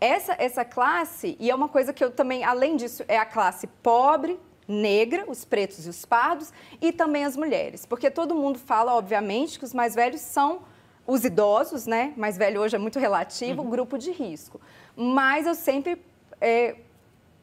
essa, 0.00 0.34
essa 0.38 0.64
classe, 0.64 1.36
e 1.38 1.50
é 1.50 1.54
uma 1.54 1.68
coisa 1.68 1.92
que 1.92 2.02
eu 2.02 2.10
também, 2.10 2.42
além 2.42 2.76
disso, 2.76 3.04
é 3.06 3.16
a 3.16 3.24
classe 3.24 3.66
pobre, 3.82 4.38
negra, 4.66 5.24
os 5.28 5.44
pretos 5.44 5.86
e 5.86 5.88
os 5.88 6.04
pardos, 6.04 6.52
e 6.80 6.92
também 6.92 7.24
as 7.24 7.36
mulheres. 7.36 7.86
Porque 7.86 8.10
todo 8.10 8.34
mundo 8.34 8.58
fala, 8.58 8.94
obviamente, 8.94 9.58
que 9.58 9.64
os 9.64 9.72
mais 9.72 9.94
velhos 9.94 10.20
são 10.20 10.62
os 11.06 11.24
idosos, 11.24 11.86
né? 11.86 12.12
Mais 12.16 12.36
velho 12.36 12.60
hoje 12.60 12.76
é 12.76 12.78
muito 12.78 12.98
relativo, 12.98 13.62
uhum. 13.62 13.70
grupo 13.70 13.98
de 13.98 14.10
risco. 14.10 14.60
Mas 14.96 15.46
eu 15.46 15.54
sempre 15.54 16.00
é, 16.40 16.76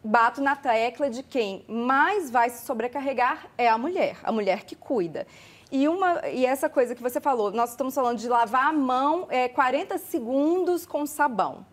bato 0.03 0.41
na 0.41 0.55
tecla 0.55 1.09
de 1.09 1.23
quem 1.23 1.65
mais 1.67 2.29
vai 2.29 2.49
se 2.49 2.65
sobrecarregar 2.65 3.47
é 3.57 3.67
a 3.67 3.77
mulher, 3.77 4.17
a 4.23 4.31
mulher 4.31 4.63
que 4.63 4.75
cuida. 4.75 5.27
E, 5.71 5.87
uma, 5.87 6.27
e 6.27 6.45
essa 6.45 6.67
coisa 6.67 6.95
que 6.95 7.01
você 7.01 7.21
falou, 7.21 7.51
nós 7.51 7.71
estamos 7.71 7.93
falando 7.93 8.17
de 8.17 8.27
lavar 8.27 8.67
a 8.67 8.73
mão 8.73 9.27
é, 9.29 9.47
40 9.47 9.97
segundos 9.99 10.85
com 10.85 11.05
sabão. 11.05 11.65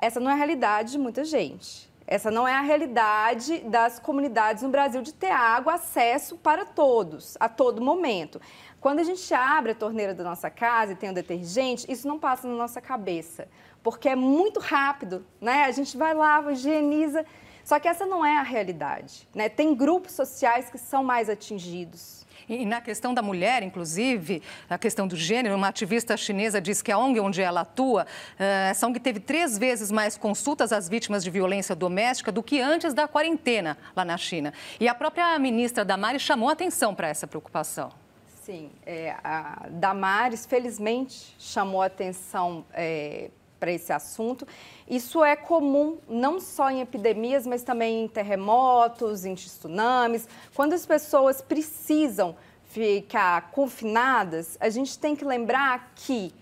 Essa 0.00 0.18
não 0.20 0.30
é 0.30 0.34
a 0.34 0.36
realidade 0.36 0.92
de 0.92 0.98
muita 0.98 1.24
gente. 1.24 1.90
Essa 2.06 2.30
não 2.30 2.46
é 2.46 2.54
a 2.54 2.60
realidade 2.60 3.58
das 3.60 3.98
comunidades 3.98 4.62
no 4.62 4.68
Brasil 4.68 5.02
de 5.02 5.12
ter 5.12 5.32
água, 5.32 5.74
acesso 5.74 6.36
para 6.36 6.64
todos, 6.64 7.36
a 7.40 7.48
todo 7.48 7.82
momento. 7.82 8.40
Quando 8.80 9.00
a 9.00 9.04
gente 9.04 9.34
abre 9.34 9.72
a 9.72 9.74
torneira 9.74 10.14
da 10.14 10.22
nossa 10.22 10.48
casa 10.48 10.92
e 10.92 10.96
tem 10.96 11.10
o 11.10 11.14
detergente, 11.14 11.90
isso 11.90 12.06
não 12.06 12.18
passa 12.18 12.46
na 12.46 12.54
nossa 12.54 12.80
cabeça, 12.80 13.48
porque 13.86 14.08
é 14.08 14.16
muito 14.16 14.58
rápido, 14.58 15.24
né? 15.40 15.62
A 15.62 15.70
gente 15.70 15.96
vai 15.96 16.12
lá, 16.12 16.42
higieniza. 16.50 17.24
Só 17.62 17.78
que 17.78 17.86
essa 17.86 18.04
não 18.04 18.26
é 18.26 18.36
a 18.36 18.42
realidade, 18.42 19.28
né? 19.32 19.48
Tem 19.48 19.76
grupos 19.76 20.10
sociais 20.10 20.68
que 20.68 20.76
são 20.76 21.04
mais 21.04 21.30
atingidos. 21.30 22.26
E 22.48 22.64
na 22.64 22.80
questão 22.80 23.14
da 23.14 23.22
mulher, 23.22 23.62
inclusive, 23.62 24.42
a 24.68 24.76
questão 24.76 25.06
do 25.06 25.14
gênero, 25.14 25.54
uma 25.54 25.68
ativista 25.68 26.16
chinesa 26.16 26.60
diz 26.60 26.82
que 26.82 26.90
a 26.90 26.98
ONG 26.98 27.20
onde 27.20 27.40
ela 27.40 27.60
atua, 27.60 28.08
eh, 28.36 28.70
essa 28.70 28.88
ONG 28.88 28.98
teve 28.98 29.20
três 29.20 29.56
vezes 29.56 29.92
mais 29.92 30.16
consultas 30.16 30.72
às 30.72 30.88
vítimas 30.88 31.22
de 31.22 31.30
violência 31.30 31.76
doméstica 31.76 32.32
do 32.32 32.42
que 32.42 32.60
antes 32.60 32.92
da 32.92 33.06
quarentena 33.06 33.78
lá 33.94 34.04
na 34.04 34.16
China. 34.16 34.52
E 34.80 34.88
a 34.88 34.94
própria 34.96 35.38
ministra 35.38 35.84
Damares 35.84 36.22
chamou 36.22 36.48
atenção 36.48 36.92
para 36.92 37.06
essa 37.06 37.28
preocupação. 37.28 37.92
Sim, 38.26 38.70
é, 38.84 39.16
a 39.24 39.66
Damares, 39.70 40.44
felizmente, 40.46 41.34
chamou 41.36 41.82
atenção 41.82 42.64
é, 42.72 43.30
para 43.58 43.72
esse 43.72 43.92
assunto. 43.92 44.46
Isso 44.88 45.24
é 45.24 45.36
comum 45.36 45.98
não 46.08 46.40
só 46.40 46.70
em 46.70 46.80
epidemias, 46.80 47.46
mas 47.46 47.62
também 47.62 48.04
em 48.04 48.08
terremotos, 48.08 49.24
em 49.24 49.34
tsunamis. 49.34 50.28
Quando 50.54 50.72
as 50.72 50.86
pessoas 50.86 51.40
precisam 51.40 52.36
ficar 52.64 53.50
confinadas, 53.50 54.56
a 54.60 54.68
gente 54.68 54.98
tem 54.98 55.16
que 55.16 55.24
lembrar 55.24 55.92
que 55.94 56.32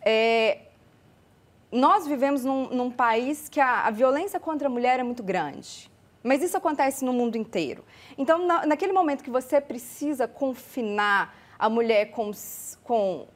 é, 0.00 0.58
nós 1.70 2.06
vivemos 2.06 2.44
num, 2.44 2.68
num, 2.68 2.90
país 2.90 3.48
que 3.48 3.60
a, 3.60 3.86
a 3.86 3.90
violência 3.90 4.38
contra 4.38 4.68
a 4.68 4.70
mulher 4.70 5.00
é 5.00 5.02
muito 5.02 5.22
grande. 5.22 5.90
Mas 6.22 6.42
isso 6.42 6.56
acontece 6.56 7.04
no 7.04 7.12
mundo 7.12 7.36
inteiro. 7.36 7.84
Então, 8.16 8.46
na, 8.46 8.66
naquele 8.66 8.92
momento 8.92 9.24
que 9.24 9.30
você 9.30 9.60
precisa 9.60 10.28
confinar 10.28 11.34
a 11.58 11.68
mulher 11.68 12.10
com, 12.10 12.30
com 12.84 13.26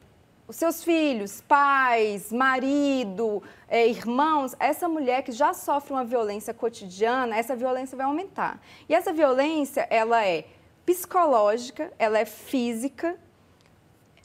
os 0.47 0.55
seus 0.55 0.81
filhos, 0.81 1.41
pais, 1.41 2.31
marido, 2.31 3.43
é, 3.67 3.85
irmãos, 3.85 4.55
essa 4.59 4.87
mulher 4.87 5.21
que 5.21 5.33
já 5.33 5.53
sofre 5.53 5.91
uma 5.91 6.05
violência 6.05 6.53
cotidiana, 6.53 7.35
essa 7.35 7.53
violência 7.53 7.97
vai 7.97 8.05
aumentar. 8.05 8.61
E 8.87 8.95
essa 8.95 9.11
violência, 9.11 9.85
ela 9.89 10.25
é 10.25 10.45
psicológica, 10.85 11.91
ela 11.99 12.17
é 12.17 12.23
física, 12.23 13.19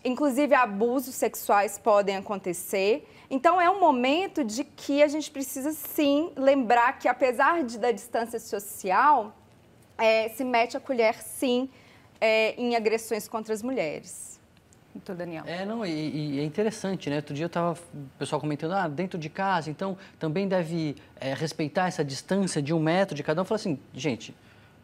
inclusive 0.04 0.54
abusos 0.54 1.16
sexuais 1.16 1.76
podem 1.76 2.16
acontecer. 2.16 3.08
Então 3.28 3.60
é 3.60 3.68
um 3.68 3.80
momento 3.80 4.44
de 4.44 4.62
que 4.62 5.02
a 5.02 5.08
gente 5.08 5.28
precisa 5.28 5.72
sim 5.72 6.30
lembrar 6.36 7.00
que 7.00 7.08
apesar 7.08 7.64
de, 7.64 7.78
da 7.78 7.90
distância 7.90 8.38
social, 8.38 9.34
é, 9.98 10.28
se 10.28 10.44
mete 10.44 10.76
a 10.76 10.80
colher 10.80 11.20
sim 11.20 11.68
é, 12.20 12.54
em 12.56 12.76
agressões 12.76 13.26
contra 13.26 13.52
as 13.52 13.60
mulheres. 13.60 14.31
Então, 14.94 15.16
Daniel. 15.16 15.44
É, 15.46 15.64
não, 15.64 15.84
e, 15.86 16.36
e, 16.36 16.40
é 16.40 16.44
interessante, 16.44 17.08
né? 17.08 17.16
Outro 17.16 17.34
dia 17.34 17.44
eu 17.44 17.48
estava, 17.48 17.72
o 17.72 18.18
pessoal 18.18 18.40
comentando, 18.40 18.72
ah, 18.72 18.88
dentro 18.88 19.18
de 19.18 19.28
casa, 19.28 19.70
então 19.70 19.96
também 20.18 20.46
deve 20.46 20.96
é, 21.18 21.32
respeitar 21.34 21.88
essa 21.88 22.04
distância 22.04 22.60
de 22.60 22.74
um 22.74 22.80
metro 22.80 23.14
de 23.14 23.22
cada 23.22 23.40
um. 23.40 23.42
Eu 23.42 23.46
falei 23.46 23.60
assim, 23.60 23.78
gente, 23.94 24.34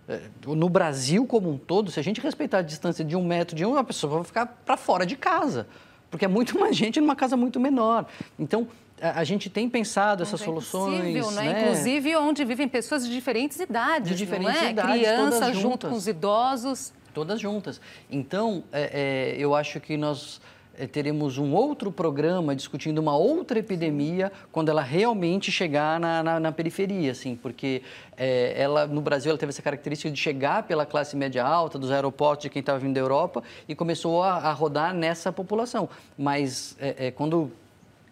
é, 0.08 0.22
no 0.46 0.68
Brasil 0.68 1.26
como 1.26 1.50
um 1.50 1.58
todo, 1.58 1.90
se 1.90 2.00
a 2.00 2.02
gente 2.02 2.20
respeitar 2.20 2.58
a 2.58 2.62
distância 2.62 3.04
de 3.04 3.14
um 3.14 3.24
metro 3.24 3.54
de 3.54 3.66
um, 3.66 3.76
a 3.76 3.84
pessoa 3.84 4.14
vai 4.14 4.24
ficar 4.24 4.46
para 4.46 4.76
fora 4.76 5.04
de 5.04 5.16
casa, 5.16 5.66
porque 6.10 6.24
é 6.24 6.28
muito 6.28 6.56
mais 6.60 6.74
gente 6.74 7.00
numa 7.00 7.14
casa 7.14 7.36
muito 7.36 7.60
menor. 7.60 8.06
Então, 8.38 8.66
a, 9.00 9.22
gente 9.22 9.48
tem 9.48 9.68
pensado 9.68 10.22
essas 10.22 10.40
é 10.40 10.44
soluções. 10.44 11.00
Possível, 11.00 11.30
né? 11.32 11.52
né? 11.52 11.62
Inclusive 11.62 12.16
onde 12.16 12.44
vivem 12.44 12.66
pessoas 12.66 13.06
de 13.06 13.12
diferentes 13.12 13.60
idades. 13.60 14.08
De 14.08 14.16
diferentes 14.16 14.60
é? 14.60 14.70
idades. 14.70 14.92
Crianças 14.92 15.56
junto 15.56 15.86
com 15.86 15.94
os 15.94 16.08
idosos 16.08 16.92
todas 17.18 17.40
juntas. 17.40 17.80
Então, 18.08 18.62
é, 18.72 19.34
é, 19.34 19.36
eu 19.36 19.54
acho 19.56 19.80
que 19.80 19.96
nós 19.96 20.40
é, 20.78 20.86
teremos 20.86 21.36
um 21.36 21.52
outro 21.52 21.90
programa 21.90 22.54
discutindo 22.54 22.98
uma 23.00 23.16
outra 23.16 23.58
epidemia 23.58 24.30
quando 24.52 24.68
ela 24.68 24.82
realmente 24.82 25.50
chegar 25.50 25.98
na, 25.98 26.22
na, 26.22 26.38
na 26.38 26.52
periferia, 26.52 27.10
assim, 27.10 27.34
porque 27.34 27.82
é, 28.16 28.54
ela 28.56 28.86
no 28.86 29.00
Brasil 29.00 29.30
ela 29.30 29.38
teve 29.38 29.50
essa 29.50 29.62
característica 29.62 30.08
de 30.08 30.20
chegar 30.20 30.62
pela 30.62 30.86
classe 30.86 31.16
média 31.16 31.44
alta 31.44 31.76
dos 31.76 31.90
aeroportos 31.90 32.44
de 32.44 32.50
quem 32.50 32.60
estava 32.60 32.78
vindo 32.78 32.94
da 32.94 33.00
Europa 33.00 33.42
e 33.68 33.74
começou 33.74 34.22
a, 34.22 34.34
a 34.34 34.52
rodar 34.52 34.94
nessa 34.94 35.32
população. 35.32 35.88
Mas 36.16 36.76
é, 36.78 37.08
é 37.08 37.10
quando 37.10 37.50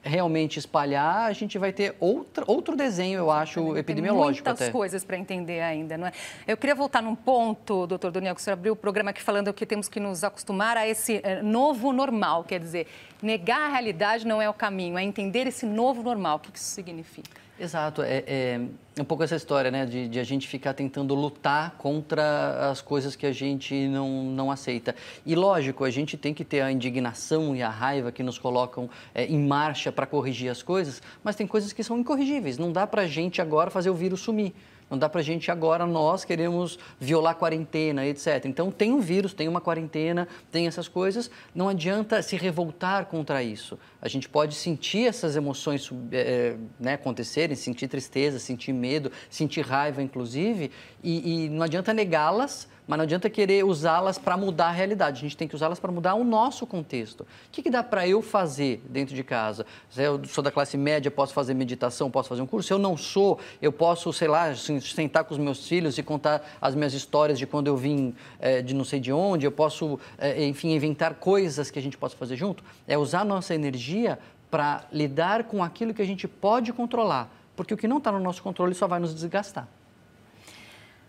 realmente 0.07 0.59
espalhar, 0.59 1.27
a 1.27 1.33
gente 1.33 1.59
vai 1.59 1.73
ter 1.73 1.97
outra, 1.99 2.45
outro 2.47 2.77
desenho, 2.77 3.19
eu 3.19 3.31
acho, 3.31 3.77
epidemiológico 3.77 4.49
muitas 4.49 4.69
até. 4.69 4.73
coisas 4.73 5.05
para 5.05 5.17
entender 5.17 5.61
ainda, 5.61 5.99
não 5.99 6.07
é? 6.07 6.13
Eu 6.47 6.57
queria 6.57 6.75
voltar 6.75 7.03
num 7.03 7.15
ponto, 7.15 7.87
doutor 7.87 8.11
Daniel, 8.11 8.35
que 8.35 8.41
o 8.41 8.45
senhor 8.45 8.55
abriu 8.55 8.73
o 8.73 8.77
programa 8.77 9.11
aqui 9.11 9.23
falando 9.23 9.53
que 9.53 9.67
temos 9.67 9.89
que 9.89 9.99
nos 9.99 10.23
acostumar 10.23 10.77
a 10.77 10.87
esse 10.87 11.21
eh, 11.23 11.43
novo 11.43 11.93
normal, 11.93 12.45
quer 12.45 12.61
dizer, 12.61 12.87
negar 13.23 13.63
a 13.63 13.69
realidade 13.69 14.27
não 14.27 14.41
é 14.41 14.49
o 14.49 14.55
caminho, 14.55 14.97
é 14.97 15.03
entender 15.03 15.47
esse 15.47 15.67
novo 15.67 16.03
normal. 16.03 16.37
O 16.37 16.41
que 16.41 16.59
isso 16.59 16.71
significa? 16.71 17.46
Exato, 17.59 18.03
é, 18.03 18.23
é, 18.27 18.61
um 19.01 19.05
pouco 19.05 19.23
essa 19.23 19.35
história, 19.35 19.71
né, 19.71 19.87
de, 19.87 20.09
de, 20.09 20.21
a 20.21 20.25
gente 20.25 20.47
ficar 20.47 20.75
tentando 20.75 21.15
lutar 21.15 21.71
contra 21.79 22.71
as 22.71 22.83
coisas 22.83 23.17
que 23.17 23.25
a 23.25 23.33
gente 23.33 23.89
não, 23.89 24.25
não 24.25 24.51
aceita. 24.51 24.95
E 25.25 25.35
lógico, 25.35 25.83
a 25.83 25.89
gente 25.89 26.19
tem 26.19 26.35
que 26.35 26.45
ter 26.45 26.61
a 26.61 26.71
indignação 26.71 27.57
e 27.57 27.63
a 27.63 27.71
raiva 27.71 28.13
que 28.13 28.23
nos 28.23 28.39
colocam 28.39 28.91
é, 29.15 29.25
em 29.25 29.39
marcha 29.39 29.91
para 29.91 30.05
corrigir 30.05 30.51
as 30.51 30.63
coisas, 30.63 31.01
mas 31.25 31.35
tem 31.35 31.47
coisas 31.47 31.73
que 31.73 31.83
são 31.83 31.99
incorrigíveis. 31.99 32.59
Não 32.59 32.71
dá 32.71 32.87
para 32.87 33.03
a 33.03 33.07
gente 33.07 33.41
agora 33.41 33.71
fazer 33.71 33.89
o 33.89 33.95
vírus 33.95 34.21
sumir. 34.21 34.53
Não 34.89 34.97
dá 34.97 35.09
para 35.09 35.21
a 35.21 35.25
gente 35.25 35.51
agora, 35.51 35.85
nós 35.85 36.25
queremos 36.25 36.79
violar 37.01 37.33
a 37.33 37.35
quarentena, 37.35 38.07
etc. 38.07 38.45
Então, 38.45 38.71
tem 38.71 38.93
um 38.93 39.01
vírus, 39.01 39.35
tem 39.35 39.49
uma 39.49 39.61
quarentena, 39.61 40.29
tem 40.53 40.67
essas 40.69 40.87
coisas. 40.87 41.29
Não 41.53 41.69
adianta 41.69 42.23
se 42.23 42.37
revoltar 42.37 43.07
contra 43.07 43.43
isso. 43.43 43.79
A 44.01 44.07
gente 44.07 44.29
pode 44.29 44.55
sentir 44.55 45.09
essas 45.09 45.35
emoções 45.35 45.91
é, 46.13 46.57
né, 46.79 46.95
acontecerem, 46.95 47.57
sentir 47.57 47.89
tristeza, 47.89 48.39
sentir 48.39 48.73
medo, 48.73 49.11
sentir 49.29 49.63
raiva, 49.63 50.01
inclusive, 50.01 50.71
e, 51.03 51.47
e 51.47 51.49
não 51.49 51.65
adianta 51.65 51.93
negá-las 51.93 52.69
mas 52.87 52.97
não 52.99 53.03
adianta 53.03 53.29
querer 53.29 53.65
usá-las 53.65 54.17
para 54.17 54.37
mudar 54.37 54.69
a 54.69 54.71
realidade. 54.71 55.19
A 55.19 55.21
gente 55.23 55.37
tem 55.37 55.49
que 55.49 55.55
usá-las 55.57 55.81
para 55.81 55.91
mudar 55.91 56.15
o 56.15 56.23
nosso 56.23 56.67
contexto. 56.67 57.23
O 57.23 57.27
que, 57.51 57.63
que 57.63 57.71
dá 57.71 57.83
para 57.83 58.07
eu 58.07 58.23
fazer 58.23 58.81
dentro 58.89 59.15
de 59.15 59.25
casa? 59.25 59.67
Se 59.91 60.03
eu 60.03 60.25
sou 60.27 60.43
da 60.43 60.53
classe 60.53 60.77
média, 60.77 61.11
posso 61.11 61.35
fazer 61.35 61.53
meditação, 61.55 62.11
posso 62.11 62.29
fazer 62.29 62.43
um 62.43 62.47
curso. 62.47 62.69
Se 62.69 62.73
eu 62.73 62.79
não 62.79 62.97
sou, 62.97 63.41
eu 63.61 63.73
posso, 63.73 64.13
sei 64.13 64.29
lá, 64.29 64.55
sentar 64.55 65.25
com 65.25 65.35
os 65.35 65.39
meus 65.39 65.67
filhos 65.67 65.99
e 65.99 66.03
contar 66.03 66.47
as 66.61 66.75
minhas 66.75 66.95
histórias 66.95 67.39
de 67.39 67.47
quando 67.47 67.67
eu 67.67 67.77
vim 67.77 68.15
é, 68.39 68.63
de 68.63 68.73
não 68.73 68.85
sei 68.85 69.01
de 69.01 69.13
onde. 69.13 69.45
Eu 69.45 69.53
posso, 69.53 69.99
é, 70.17 70.45
enfim, 70.47 70.73
inventar 70.73 71.15
coisas 71.15 71.71
que 71.71 71.79
a 71.79 71.83
gente 71.83 71.99
possa 71.99 72.17
fazer 72.17 72.37
junto. 72.37 72.63
É 72.87 72.97
usar 72.97 73.23
a 73.23 73.25
nossa 73.25 73.53
energia 73.53 74.19
para 74.49 74.85
lidar 74.93 75.45
com 75.45 75.63
aquilo 75.63 75.93
que 75.93 76.03
a 76.03 76.07
gente 76.07 76.29
pode 76.29 76.73
controlar. 76.73 77.29
Porque 77.57 77.75
o 77.75 77.77
que 77.77 77.89
não 77.89 77.99
está 77.99 78.13
no 78.13 78.21
nosso 78.21 78.43
controle 78.43 78.75
só 78.75 78.87
vai 78.87 79.01
nos 79.01 79.15
desgastar. 79.15 79.67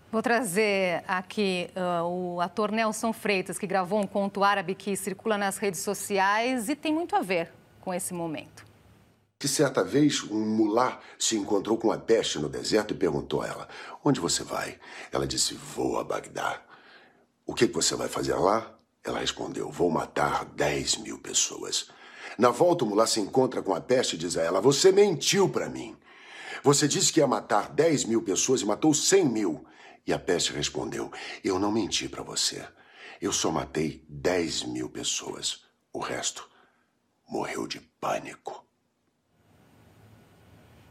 Vou 0.10 0.22
trazer 0.22 1.04
aqui 1.06 1.70
uh, 1.76 2.06
o 2.06 2.40
ator 2.40 2.72
Nelson 2.72 3.12
Freitas, 3.12 3.60
que 3.60 3.68
gravou 3.68 4.00
um 4.00 4.08
conto 4.08 4.42
árabe 4.42 4.74
que 4.74 4.96
circula 4.96 5.38
nas 5.38 5.58
redes 5.58 5.82
sociais 5.82 6.70
e 6.70 6.76
tem 6.76 6.94
muito 6.94 7.14
a 7.14 7.22
ver 7.22 7.52
com 7.82 7.94
esse 7.94 8.14
momento. 8.14 8.66
Que 9.38 9.50
certa 9.50 9.84
vez 9.84 10.24
um 10.24 10.46
mulá 10.46 11.00
se 11.20 11.36
encontrou 11.36 11.78
com 11.78 11.92
a 11.92 11.98
peste 11.98 12.40
no 12.40 12.48
deserto 12.48 12.94
e 12.94 12.98
perguntou 12.98 13.42
a 13.42 13.48
ela: 13.48 13.68
Onde 14.04 14.22
você 14.22 14.44
vai? 14.44 14.80
Ela 15.12 15.28
disse: 15.28 15.54
Vou 15.54 16.00
a 16.00 16.06
Bagdá. 16.06 16.62
O 17.46 17.54
que 17.54 17.66
você 17.68 17.94
vai 17.94 18.08
fazer 18.08 18.34
lá? 18.36 18.78
Ela 19.04 19.20
respondeu: 19.20 19.70
Vou 19.70 19.92
matar 19.92 20.46
10 20.46 20.98
mil 21.00 21.20
pessoas. 21.20 21.90
Na 22.38 22.50
volta, 22.50 22.86
o 22.86 22.88
mulá 22.88 23.06
se 23.06 23.20
encontra 23.20 23.62
com 23.62 23.76
a 23.76 23.82
peste 23.82 24.16
e 24.16 24.18
diz 24.18 24.38
a 24.38 24.42
ela: 24.42 24.62
Você 24.62 24.90
mentiu 24.90 25.50
para 25.50 25.68
mim. 25.68 25.98
Você 26.64 26.88
disse 26.88 27.12
que 27.12 27.20
ia 27.20 27.28
matar 27.28 27.70
10 27.70 28.06
mil 28.06 28.22
pessoas 28.22 28.62
e 28.62 28.66
matou 28.66 28.94
100 28.94 29.26
mil. 29.26 29.66
E 30.08 30.14
a 30.14 30.18
peste 30.18 30.54
respondeu: 30.54 31.12
Eu 31.44 31.60
não 31.60 31.72
menti 31.72 32.08
para 32.08 32.24
você. 32.24 32.66
Eu 33.22 33.34
só 33.34 33.52
matei 33.52 34.06
10 34.08 34.64
mil 34.64 34.90
pessoas. 34.90 35.66
O 35.92 36.00
resto 36.00 36.50
morreu 37.28 37.68
de 37.68 37.82
pânico. 38.00 38.66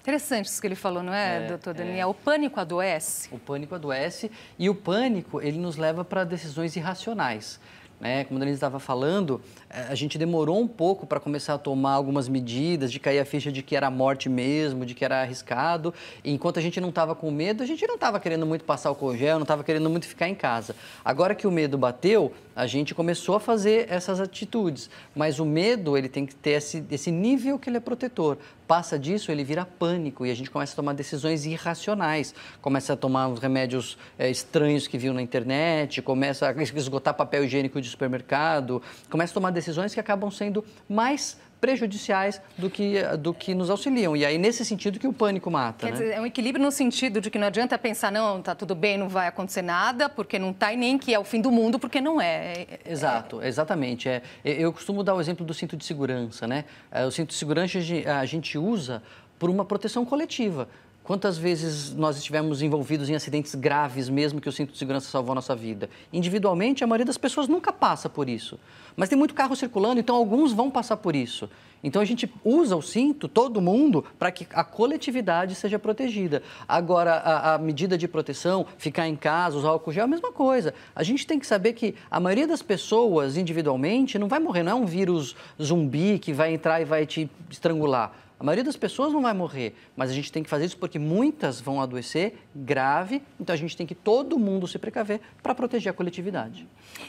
Interessante 0.00 0.46
isso 0.46 0.60
que 0.60 0.68
ele 0.68 0.76
falou, 0.76 1.02
não 1.02 1.12
é, 1.12 1.44
É, 1.44 1.48
doutor 1.48 1.70
é. 1.70 1.78
Daniel? 1.78 2.10
O 2.10 2.14
pânico 2.14 2.60
adoece. 2.60 3.28
O 3.32 3.38
pânico 3.40 3.74
adoece 3.74 4.30
e 4.56 4.70
o 4.70 4.74
pânico 4.74 5.40
ele 5.40 5.58
nos 5.58 5.76
leva 5.76 6.04
para 6.04 6.22
decisões 6.22 6.76
irracionais. 6.76 7.58
Né? 8.00 8.24
Como 8.24 8.38
a 8.38 8.40
Denise 8.40 8.56
estava 8.56 8.78
falando, 8.78 9.40
eh, 9.70 9.86
a 9.88 9.94
gente 9.94 10.18
demorou 10.18 10.60
um 10.60 10.68
pouco 10.68 11.06
para 11.06 11.18
começar 11.18 11.54
a 11.54 11.58
tomar 11.58 11.92
algumas 11.92 12.28
medidas, 12.28 12.92
de 12.92 13.00
cair 13.00 13.18
a 13.18 13.24
ficha 13.24 13.50
de 13.50 13.62
que 13.62 13.74
era 13.74 13.90
morte 13.90 14.28
mesmo, 14.28 14.84
de 14.84 14.94
que 14.94 15.04
era 15.04 15.22
arriscado. 15.22 15.94
E 16.22 16.32
enquanto 16.32 16.58
a 16.58 16.62
gente 16.62 16.80
não 16.80 16.90
estava 16.90 17.14
com 17.14 17.30
medo, 17.30 17.62
a 17.62 17.66
gente 17.66 17.86
não 17.86 17.94
estava 17.94 18.20
querendo 18.20 18.44
muito 18.44 18.64
passar 18.64 18.90
o 18.90 18.94
cogel, 18.94 19.36
não 19.36 19.42
estava 19.42 19.64
querendo 19.64 19.88
muito 19.88 20.06
ficar 20.06 20.28
em 20.28 20.34
casa. 20.34 20.76
Agora 21.04 21.34
que 21.34 21.46
o 21.46 21.50
medo 21.50 21.78
bateu, 21.78 22.32
a 22.56 22.66
gente 22.66 22.94
começou 22.94 23.36
a 23.36 23.40
fazer 23.40 23.86
essas 23.90 24.18
atitudes. 24.18 24.88
Mas 25.14 25.38
o 25.38 25.44
medo 25.44 25.96
ele 25.96 26.08
tem 26.08 26.24
que 26.24 26.34
ter 26.34 26.52
esse, 26.52 26.82
esse 26.90 27.10
nível 27.10 27.58
que 27.58 27.68
ele 27.68 27.76
é 27.76 27.80
protetor. 27.80 28.38
Passa 28.66 28.98
disso, 28.98 29.30
ele 29.30 29.44
vira 29.44 29.64
pânico 29.64 30.24
e 30.24 30.30
a 30.30 30.34
gente 30.34 30.50
começa 30.50 30.72
a 30.72 30.76
tomar 30.76 30.94
decisões 30.94 31.44
irracionais. 31.44 32.34
Começa 32.62 32.94
a 32.94 32.96
tomar 32.96 33.28
os 33.28 33.38
remédios 33.38 33.98
eh, 34.18 34.30
estranhos 34.30 34.88
que 34.88 34.96
viu 34.96 35.12
na 35.12 35.20
internet, 35.20 36.00
começa 36.00 36.48
a 36.48 36.62
esgotar 36.62 37.14
papel 37.14 37.44
higiênico 37.44 37.80
de 37.80 37.88
supermercado, 37.88 38.82
começa 39.10 39.32
a 39.32 39.34
tomar 39.34 39.50
decisões 39.50 39.92
que 39.92 40.00
acabam 40.00 40.30
sendo 40.30 40.64
mais 40.88 41.38
prejudiciais 41.60 42.40
do 42.56 42.68
que, 42.68 43.02
do 43.18 43.32
que 43.32 43.54
nos 43.54 43.70
auxiliam. 43.70 44.16
E 44.16 44.24
aí, 44.24 44.38
nesse 44.38 44.64
sentido, 44.64 44.98
que 44.98 45.06
o 45.06 45.12
pânico 45.12 45.50
mata. 45.50 45.86
Quer 45.86 45.92
né? 45.92 45.98
dizer, 45.98 46.14
é 46.14 46.20
um 46.20 46.26
equilíbrio 46.26 46.64
no 46.64 46.70
sentido 46.70 47.20
de 47.20 47.30
que 47.30 47.38
não 47.38 47.46
adianta 47.46 47.78
pensar, 47.78 48.12
não, 48.12 48.42
tá 48.42 48.54
tudo 48.54 48.74
bem, 48.74 48.98
não 48.98 49.08
vai 49.08 49.26
acontecer 49.26 49.62
nada, 49.62 50.08
porque 50.08 50.38
não 50.38 50.52
tá, 50.52 50.72
e 50.72 50.76
nem 50.76 50.98
que 50.98 51.12
é 51.14 51.18
o 51.18 51.24
fim 51.24 51.40
do 51.40 51.50
mundo, 51.50 51.78
porque 51.78 52.00
não 52.00 52.20
é. 52.20 52.52
É- 52.52 52.80
Exato, 52.86 53.42
exatamente. 53.42 54.08
É, 54.08 54.22
eu 54.44 54.72
costumo 54.72 55.02
dar 55.02 55.14
o 55.14 55.20
exemplo 55.20 55.44
do 55.44 55.54
cinto 55.54 55.76
de 55.76 55.84
segurança, 55.84 56.46
né? 56.46 56.64
É, 56.90 57.04
O 57.04 57.10
cinto 57.10 57.28
de 57.30 57.34
segurança 57.34 57.78
a 57.78 58.24
gente 58.24 58.58
usa 58.58 59.02
por 59.38 59.50
uma 59.50 59.64
proteção 59.64 60.04
coletiva. 60.04 60.68
Quantas 61.06 61.38
vezes 61.38 61.94
nós 61.94 62.16
estivemos 62.16 62.62
envolvidos 62.62 63.08
em 63.08 63.14
acidentes 63.14 63.54
graves, 63.54 64.08
mesmo 64.08 64.40
que 64.40 64.48
o 64.48 64.52
cinto 64.52 64.72
de 64.72 64.78
segurança 64.78 65.08
salvou 65.08 65.30
a 65.30 65.34
nossa 65.36 65.54
vida? 65.54 65.88
Individualmente, 66.12 66.82
a 66.82 66.86
maioria 66.88 67.06
das 67.06 67.16
pessoas 67.16 67.46
nunca 67.46 67.72
passa 67.72 68.08
por 68.08 68.28
isso. 68.28 68.58
Mas 68.96 69.08
tem 69.08 69.16
muito 69.16 69.32
carro 69.32 69.54
circulando, 69.54 70.00
então 70.00 70.16
alguns 70.16 70.52
vão 70.52 70.68
passar 70.68 70.96
por 70.96 71.14
isso. 71.14 71.48
Então 71.80 72.02
a 72.02 72.04
gente 72.04 72.28
usa 72.44 72.74
o 72.74 72.82
cinto, 72.82 73.28
todo 73.28 73.60
mundo, 73.60 74.04
para 74.18 74.32
que 74.32 74.48
a 74.52 74.64
coletividade 74.64 75.54
seja 75.54 75.78
protegida. 75.78 76.42
Agora, 76.66 77.12
a, 77.12 77.54
a 77.54 77.58
medida 77.58 77.96
de 77.96 78.08
proteção, 78.08 78.66
ficar 78.76 79.06
em 79.06 79.14
casa, 79.14 79.56
usar 79.56 79.68
álcool 79.68 79.92
gel, 79.92 80.02
é 80.02 80.04
a 80.06 80.08
mesma 80.08 80.32
coisa. 80.32 80.74
A 80.92 81.04
gente 81.04 81.24
tem 81.24 81.38
que 81.38 81.46
saber 81.46 81.74
que 81.74 81.94
a 82.10 82.18
maioria 82.18 82.48
das 82.48 82.62
pessoas, 82.62 83.36
individualmente, 83.36 84.18
não 84.18 84.26
vai 84.26 84.40
morrer, 84.40 84.64
não 84.64 84.72
é 84.72 84.74
um 84.74 84.86
vírus 84.86 85.36
zumbi 85.62 86.18
que 86.18 86.32
vai 86.32 86.52
entrar 86.52 86.80
e 86.80 86.84
vai 86.84 87.06
te 87.06 87.30
estrangular. 87.48 88.25
A 88.38 88.44
maioria 88.44 88.64
das 88.64 88.76
pessoas 88.76 89.14
não 89.14 89.22
vai 89.22 89.32
morrer, 89.32 89.74
mas 89.96 90.10
a 90.10 90.12
gente 90.12 90.30
tem 90.30 90.42
que 90.42 90.50
fazer 90.50 90.66
isso 90.66 90.76
porque 90.76 90.98
muitas 90.98 91.58
vão 91.58 91.80
adoecer 91.80 92.34
grave, 92.54 93.22
então 93.40 93.54
a 93.54 93.56
gente 93.56 93.74
tem 93.74 93.86
que 93.86 93.94
todo 93.94 94.38
mundo 94.38 94.68
se 94.68 94.78
precaver 94.78 95.20
para 95.42 95.54
proteger 95.54 95.90
a 95.90 95.94
coletividade. 95.94 96.68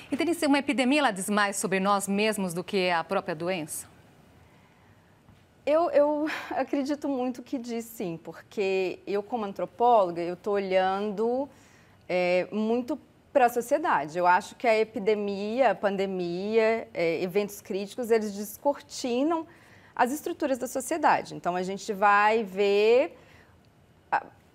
E 0.09 0.15
Denise, 0.15 0.45
uma 0.45 0.59
epidemia 0.59 0.99
ela 0.99 1.11
diz 1.11 1.29
mais 1.29 1.57
sobre 1.57 1.81
nós 1.81 2.07
mesmos 2.07 2.53
do 2.53 2.63
que 2.63 2.89
a 2.89 3.03
própria 3.03 3.35
doença? 3.35 3.87
Eu, 5.65 5.89
eu 5.89 6.29
acredito 6.51 7.09
muito 7.09 7.43
que 7.43 7.57
diz 7.57 7.83
sim, 7.83 8.17
porque 8.23 8.99
eu, 9.05 9.21
como 9.21 9.43
antropóloga, 9.43 10.21
eu 10.21 10.35
estou 10.35 10.53
olhando 10.53 11.49
é, 12.07 12.47
muito 12.53 12.97
para 13.33 13.47
a 13.47 13.49
sociedade. 13.49 14.17
Eu 14.17 14.25
acho 14.25 14.55
que 14.55 14.65
a 14.65 14.79
epidemia, 14.79 15.71
a 15.71 15.75
pandemia, 15.75 16.87
é, 16.93 17.21
eventos 17.21 17.59
críticos, 17.59 18.11
eles 18.11 18.33
descortinam 18.33 19.45
as 19.97 20.11
estruturas 20.11 20.59
da 20.59 20.67
sociedade. 20.67 21.33
Então, 21.33 21.55
a 21.55 21.63
gente 21.63 21.91
vai 21.91 22.43
ver 22.43 23.17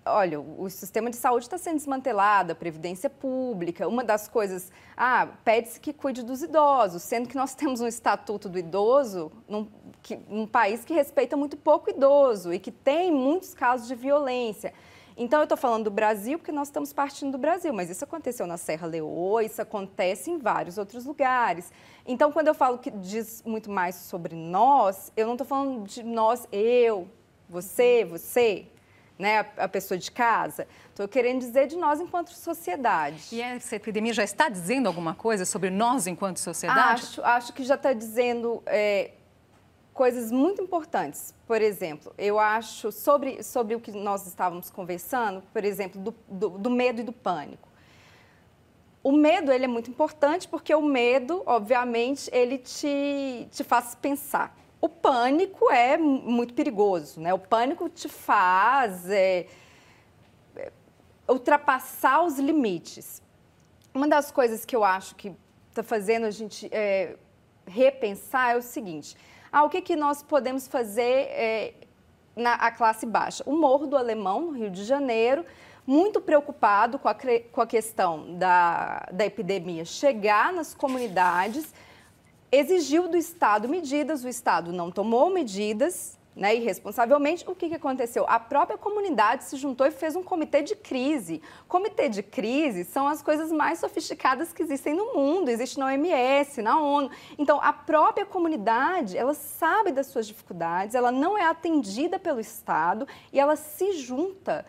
olha, 0.05 0.39
o 0.39 0.69
sistema 0.69 1.09
de 1.09 1.15
saúde 1.15 1.45
está 1.45 1.57
sendo 1.57 1.77
desmantelado, 1.77 2.51
a 2.51 2.55
previdência 2.55 3.09
pública. 3.09 3.87
Uma 3.87 4.03
das 4.03 4.27
coisas, 4.27 4.71
ah, 4.97 5.27
pede-se 5.43 5.79
que 5.79 5.93
cuide 5.93 6.23
dos 6.23 6.41
idosos, 6.41 7.03
sendo 7.03 7.27
que 7.29 7.35
nós 7.35 7.55
temos 7.55 7.81
um 7.81 7.87
estatuto 7.87 8.49
do 8.49 8.59
idoso 8.59 9.31
num, 9.47 9.67
que, 10.01 10.17
num 10.27 10.45
país 10.45 10.83
que 10.83 10.93
respeita 10.93 11.37
muito 11.37 11.57
pouco 11.57 11.89
idoso 11.89 12.53
e 12.53 12.59
que 12.59 12.71
tem 12.71 13.11
muitos 13.11 13.53
casos 13.53 13.87
de 13.87 13.95
violência. 13.95 14.73
Então, 15.15 15.39
eu 15.39 15.43
estou 15.43 15.57
falando 15.57 15.85
do 15.85 15.91
Brasil 15.91 16.37
porque 16.37 16.51
nós 16.51 16.67
estamos 16.67 16.91
partindo 16.91 17.31
do 17.31 17.37
Brasil, 17.37 17.73
mas 17.73 17.89
isso 17.89 18.03
aconteceu 18.03 18.47
na 18.47 18.57
Serra 18.57 18.87
Leoa, 18.87 19.43
isso 19.43 19.61
acontece 19.61 20.31
em 20.31 20.37
vários 20.37 20.77
outros 20.77 21.05
lugares. 21.05 21.71
Então, 22.05 22.31
quando 22.31 22.47
eu 22.47 22.53
falo 22.53 22.77
que 22.77 22.91
diz 22.91 23.43
muito 23.45 23.69
mais 23.69 23.95
sobre 23.95 24.35
nós, 24.35 25.11
eu 25.15 25.25
não 25.25 25.33
estou 25.33 25.47
falando 25.47 25.87
de 25.87 26.03
nós, 26.03 26.47
eu, 26.51 27.07
você, 27.47 28.03
você, 28.03 28.67
né, 29.17 29.45
a, 29.57 29.67
pessoa 29.67 29.97
de 29.97 30.11
casa. 30.11 30.67
Estou 30.89 31.07
querendo 31.07 31.39
dizer 31.39 31.67
de 31.67 31.77
nós 31.77 31.99
enquanto 31.99 32.29
sociedade. 32.29 33.23
E 33.31 33.41
essa 33.41 33.75
epidemia 33.75 34.13
já 34.13 34.23
está 34.23 34.49
dizendo 34.49 34.87
alguma 34.87 35.13
coisa 35.13 35.45
sobre 35.45 35.69
nós 35.69 36.07
enquanto 36.07 36.37
sociedade? 36.37 37.03
Acho, 37.03 37.23
acho 37.23 37.53
que 37.53 37.63
já 37.63 37.75
está 37.75 37.93
dizendo 37.93 38.61
é, 38.65 39.11
coisas 39.93 40.31
muito 40.31 40.61
importantes. 40.61 41.33
Por 41.45 41.61
exemplo, 41.61 42.13
eu 42.17 42.39
acho 42.39 42.91
sobre, 42.91 43.43
sobre 43.43 43.75
o 43.75 43.79
que 43.79 43.91
nós 43.91 44.25
estávamos 44.27 44.69
conversando, 44.69 45.43
por 45.53 45.63
exemplo, 45.63 46.01
do, 46.01 46.15
do, 46.27 46.49
do 46.57 46.69
medo 46.69 47.01
e 47.01 47.03
do 47.03 47.13
pânico. 47.13 47.69
O 49.03 49.11
medo 49.11 49.51
ele 49.51 49.65
é 49.65 49.67
muito 49.67 49.89
importante 49.89 50.47
porque 50.47 50.73
o 50.73 50.81
medo, 50.81 51.43
obviamente, 51.45 52.29
ele 52.33 52.57
te, 52.57 53.47
te 53.51 53.63
faz 53.63 53.95
pensar. 53.95 54.57
O 54.79 54.87
pânico 54.89 55.69
é 55.71 55.97
mu- 55.97 56.21
muito 56.21 56.53
perigoso, 56.53 57.19
né? 57.19 57.33
O 57.33 57.39
pânico 57.39 57.89
te 57.89 58.07
faz 58.07 59.09
é, 59.09 59.47
é, 60.55 60.71
ultrapassar 61.29 62.23
os 62.23 62.39
limites. 62.39 63.21
Uma 63.93 64.07
das 64.07 64.31
coisas 64.31 64.65
que 64.65 64.75
eu 64.75 64.83
acho 64.83 65.15
que 65.15 65.33
está 65.69 65.83
fazendo 65.83 66.25
a 66.25 66.31
gente 66.31 66.67
é, 66.71 67.15
repensar 67.65 68.53
é 68.53 68.57
o 68.57 68.61
seguinte: 68.61 69.17
ah, 69.53 69.63
o 69.63 69.69
que, 69.69 69.81
que 69.81 69.95
nós 69.95 70.23
podemos 70.23 70.67
fazer 70.67 71.27
é, 71.29 71.73
na 72.35 72.55
a 72.55 72.71
classe 72.71 73.05
baixa? 73.05 73.43
O 73.45 73.55
Morro 73.55 73.85
do 73.85 73.95
Alemão, 73.95 74.41
no 74.41 74.51
Rio 74.51 74.71
de 74.71 74.83
Janeiro, 74.83 75.45
muito 75.85 76.19
preocupado 76.19 76.97
com 76.97 77.07
a, 77.07 77.15
com 77.51 77.61
a 77.61 77.67
questão 77.67 78.35
da, 78.35 79.07
da 79.11 79.23
epidemia 79.23 79.85
chegar 79.85 80.51
nas 80.51 80.73
comunidades, 80.73 81.71
exigiu 82.51 83.07
do 83.07 83.15
Estado 83.15 83.69
medidas, 83.69 84.23
o 84.23 84.27
Estado 84.27 84.73
não 84.73 84.89
tomou 84.89 85.29
medidas, 85.29 86.17
né, 86.35 86.55
irresponsavelmente. 86.55 87.43
O 87.47 87.55
que, 87.55 87.69
que 87.69 87.75
aconteceu? 87.75 88.25
A 88.27 88.39
própria 88.39 88.77
comunidade 88.77 89.43
se 89.43 89.57
juntou 89.57 89.85
e 89.85 89.91
fez 89.91 90.15
um 90.15 90.23
comitê 90.23 90.61
de 90.61 90.75
crise. 90.75 91.41
Comitê 91.67 92.09
de 92.09 92.23
crise 92.23 92.83
são 92.83 93.07
as 93.07 93.21
coisas 93.21 93.51
mais 93.51 93.79
sofisticadas 93.79 94.51
que 94.51 94.63
existem 94.63 94.93
no 94.93 95.13
mundo, 95.13 95.49
existe 95.49 95.79
na 95.79 95.87
OMS, 95.87 96.61
na 96.61 96.79
ONU. 96.79 97.09
Então, 97.37 97.59
a 97.61 97.71
própria 97.71 98.25
comunidade, 98.25 99.17
ela 99.17 99.33
sabe 99.33 99.91
das 99.91 100.07
suas 100.07 100.27
dificuldades, 100.27 100.95
ela 100.95 101.11
não 101.11 101.37
é 101.37 101.45
atendida 101.45 102.17
pelo 102.17 102.39
Estado 102.39 103.07
e 103.31 103.39
ela 103.39 103.55
se 103.55 103.93
junta 103.93 104.65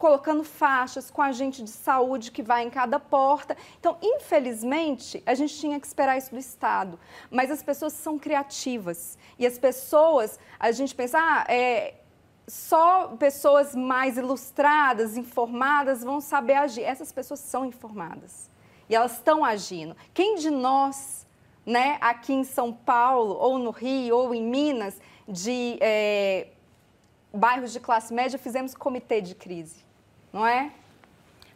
colocando 0.00 0.42
faixas 0.42 1.10
com 1.10 1.20
agente 1.20 1.62
de 1.62 1.68
saúde 1.68 2.32
que 2.32 2.42
vai 2.42 2.64
em 2.64 2.70
cada 2.70 2.98
porta. 2.98 3.54
Então, 3.78 3.98
infelizmente, 4.02 5.22
a 5.26 5.34
gente 5.34 5.54
tinha 5.58 5.78
que 5.78 5.86
esperar 5.86 6.16
isso 6.16 6.30
do 6.30 6.38
Estado. 6.38 6.98
Mas 7.30 7.50
as 7.50 7.62
pessoas 7.62 7.92
são 7.92 8.18
criativas. 8.18 9.18
E 9.38 9.46
as 9.46 9.58
pessoas, 9.58 10.38
a 10.58 10.72
gente 10.72 10.94
pensa, 10.94 11.18
ah, 11.20 11.44
é, 11.52 11.96
só 12.48 13.08
pessoas 13.08 13.74
mais 13.74 14.16
ilustradas, 14.16 15.18
informadas 15.18 16.02
vão 16.02 16.18
saber 16.18 16.54
agir. 16.54 16.82
Essas 16.82 17.12
pessoas 17.12 17.40
são 17.40 17.66
informadas. 17.66 18.48
E 18.88 18.94
elas 18.94 19.12
estão 19.12 19.44
agindo. 19.44 19.94
Quem 20.14 20.36
de 20.36 20.50
nós, 20.50 21.26
né, 21.66 21.98
aqui 22.00 22.32
em 22.32 22.42
São 22.42 22.72
Paulo, 22.72 23.34
ou 23.34 23.58
no 23.58 23.70
Rio, 23.70 24.16
ou 24.16 24.34
em 24.34 24.42
Minas, 24.42 24.98
de 25.28 25.76
é, 25.78 26.48
bairros 27.34 27.70
de 27.70 27.80
classe 27.80 28.14
média, 28.14 28.38
fizemos 28.38 28.74
comitê 28.74 29.20
de 29.20 29.34
crise? 29.34 29.89
Não 30.32 30.46
é? 30.46 30.70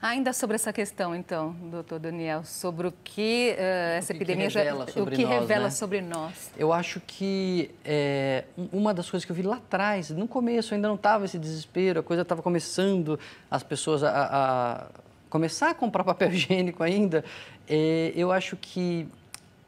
Ainda 0.03 0.35
sobre 0.35 0.57
essa 0.57 0.71
questão, 0.71 1.15
então, 1.17 1.53
doutor 1.71 1.99
Daniel, 1.99 2.45
sobre 2.45 2.87
o 2.89 2.93
que 3.03 3.55
eh, 3.57 3.95
essa 3.99 4.13
que 4.13 4.19
epidemia 4.19 4.49
revela 4.51 4.85
já, 4.87 4.93
sobre 4.93 5.15
o 5.15 5.17
que 5.17 5.25
nós, 5.25 5.41
revela 5.41 5.65
né? 5.65 5.71
sobre 5.71 6.01
nós. 6.03 6.51
Eu 6.59 6.75
acho 6.75 7.01
que 7.07 7.71
é, 7.83 8.45
um- 8.59 8.69
uma 8.81 8.93
das 8.93 9.09
coisas 9.09 9.25
que 9.25 9.33
eu 9.33 9.37
vi 9.37 9.43
lá 9.43 9.57
atrás, 9.57 10.11
no 10.11 10.29
começo 10.29 10.75
ainda 10.75 10.89
não 10.89 10.97
estava 10.97 11.25
esse 11.25 11.39
desespero, 11.39 12.01
a 12.01 12.03
coisa 12.03 12.21
estava 12.21 12.43
começando, 12.43 13.19
as 13.51 13.63
pessoas 13.63 14.03
a, 14.05 14.11
a 14.11 14.87
começar 15.31 15.71
a 15.71 15.75
comprar 15.75 16.05
papel 16.05 16.29
higiênico 16.35 16.83
ainda. 16.83 17.25
é, 17.67 18.13
eu 18.15 18.31
acho 18.31 18.59
que 18.59 19.09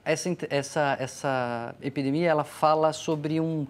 essa, 0.05 0.37
essa, 0.51 0.97
essa 1.01 1.75
epidemia 1.81 2.29
ela 2.29 2.45
fala 2.45 2.93
sobre 2.93 3.41
um, 3.41 3.67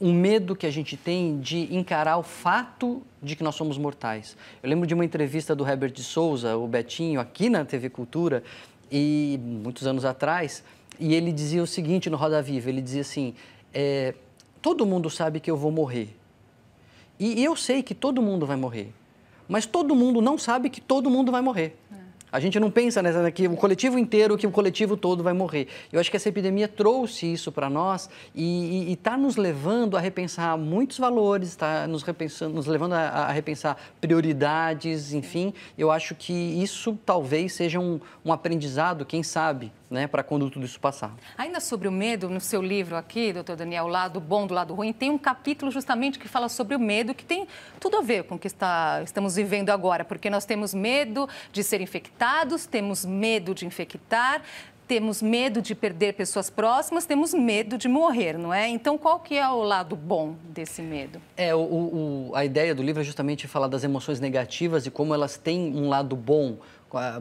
um 0.00 0.12
medo 0.12 0.54
que 0.54 0.66
a 0.66 0.70
gente 0.70 0.96
tem 0.96 1.38
de 1.40 1.74
encarar 1.74 2.18
o 2.18 2.22
fato 2.22 3.02
de 3.22 3.34
que 3.34 3.42
nós 3.42 3.54
somos 3.54 3.78
mortais. 3.78 4.36
Eu 4.62 4.68
lembro 4.68 4.86
de 4.86 4.94
uma 4.94 5.04
entrevista 5.04 5.54
do 5.54 5.66
Herbert 5.66 5.92
de 5.92 6.02
Souza, 6.02 6.56
o 6.56 6.66
Betinho, 6.66 7.20
aqui 7.20 7.48
na 7.48 7.64
TV 7.64 7.88
Cultura, 7.88 8.42
e 8.90 9.40
muitos 9.42 9.86
anos 9.86 10.04
atrás, 10.04 10.62
e 11.00 11.14
ele 11.14 11.32
dizia 11.32 11.62
o 11.62 11.66
seguinte 11.66 12.08
no 12.08 12.16
Roda 12.16 12.40
Viva, 12.42 12.68
ele 12.68 12.80
dizia 12.80 13.00
assim, 13.00 13.34
é, 13.72 14.14
todo 14.62 14.86
mundo 14.86 15.08
sabe 15.10 15.40
que 15.40 15.50
eu 15.50 15.56
vou 15.56 15.70
morrer. 15.70 16.14
E, 17.18 17.40
e 17.40 17.44
eu 17.44 17.56
sei 17.56 17.82
que 17.82 17.94
todo 17.94 18.20
mundo 18.20 18.46
vai 18.46 18.56
morrer. 18.56 18.92
Mas 19.48 19.64
todo 19.64 19.94
mundo 19.94 20.20
não 20.20 20.36
sabe 20.36 20.68
que 20.68 20.80
todo 20.80 21.08
mundo 21.08 21.32
vai 21.32 21.40
morrer. 21.40 21.76
A 22.32 22.40
gente 22.40 22.58
não 22.58 22.70
pensa 22.70 23.00
nessa, 23.02 23.30
que 23.30 23.46
o 23.46 23.56
coletivo 23.56 23.98
inteiro, 23.98 24.36
que 24.36 24.46
o 24.46 24.50
coletivo 24.50 24.96
todo 24.96 25.22
vai 25.22 25.32
morrer. 25.32 25.68
Eu 25.92 26.00
acho 26.00 26.10
que 26.10 26.16
essa 26.16 26.28
epidemia 26.28 26.66
trouxe 26.66 27.32
isso 27.32 27.52
para 27.52 27.70
nós 27.70 28.10
e 28.34 28.92
está 28.92 29.16
nos 29.16 29.36
levando 29.36 29.96
a 29.96 30.00
repensar 30.00 30.58
muitos 30.58 30.98
valores, 30.98 31.50
está 31.50 31.86
nos, 31.86 32.04
nos 32.52 32.66
levando 32.66 32.94
a, 32.94 33.08
a, 33.08 33.32
repensar 33.32 33.76
prioridades, 34.00 35.12
enfim. 35.12 35.54
Eu 35.78 35.90
acho 35.90 36.14
que 36.14 36.32
isso 36.32 36.98
talvez 37.06 37.52
seja 37.52 37.78
um, 37.78 38.00
um 38.24 38.32
aprendizado, 38.32 39.06
quem 39.06 39.22
sabe, 39.22 39.72
né, 39.88 40.06
para 40.06 40.22
quando 40.22 40.50
tudo 40.50 40.66
isso 40.66 40.80
passar. 40.80 41.14
Ainda 41.38 41.60
sobre 41.60 41.86
o 41.86 41.92
medo, 41.92 42.28
no 42.28 42.40
seu 42.40 42.60
livro 42.60 42.96
aqui, 42.96 43.32
doutor 43.32 43.56
Daniel, 43.56 43.84
o 43.84 43.88
lado 43.88 44.20
bom 44.20 44.46
do 44.46 44.52
lado 44.52 44.74
ruim, 44.74 44.92
tem 44.92 45.10
um 45.10 45.18
capítulo 45.18 45.70
justamente 45.70 46.18
que 46.18 46.28
fala 46.28 46.48
sobre 46.48 46.74
o 46.74 46.80
medo, 46.80 47.14
que 47.14 47.24
tem 47.24 47.46
tudo 47.78 47.96
a 47.98 48.02
ver 48.02 48.24
com 48.24 48.34
o 48.34 48.38
que 48.38 48.48
está, 48.48 49.00
estamos 49.04 49.36
vivendo 49.36 49.70
agora, 49.70 50.04
porque 50.04 50.28
nós 50.28 50.44
temos 50.44 50.74
medo 50.74 51.28
de 51.52 51.62
ser 51.62 51.80
infectados, 51.80 52.16
temos 52.66 53.04
medo 53.04 53.54
de 53.54 53.66
infectar, 53.66 54.42
temos 54.86 55.20
medo 55.20 55.60
de 55.60 55.74
perder 55.74 56.14
pessoas 56.14 56.48
próximas, 56.48 57.04
temos 57.04 57.34
medo 57.34 57.76
de 57.76 57.88
morrer, 57.88 58.38
não 58.38 58.54
é? 58.54 58.68
Então, 58.68 58.96
qual 58.96 59.18
que 59.18 59.36
é 59.36 59.48
o 59.48 59.62
lado 59.62 59.96
bom 59.96 60.36
desse 60.50 60.80
medo? 60.80 61.20
É, 61.36 61.54
o, 61.54 61.58
o, 61.58 62.32
a 62.34 62.44
ideia 62.44 62.74
do 62.74 62.82
livro 62.82 63.00
é 63.00 63.04
justamente 63.04 63.48
falar 63.48 63.66
das 63.66 63.82
emoções 63.82 64.20
negativas 64.20 64.86
e 64.86 64.90
como 64.90 65.12
elas 65.12 65.36
têm 65.36 65.74
um 65.74 65.88
lado 65.88 66.14
bom 66.14 66.56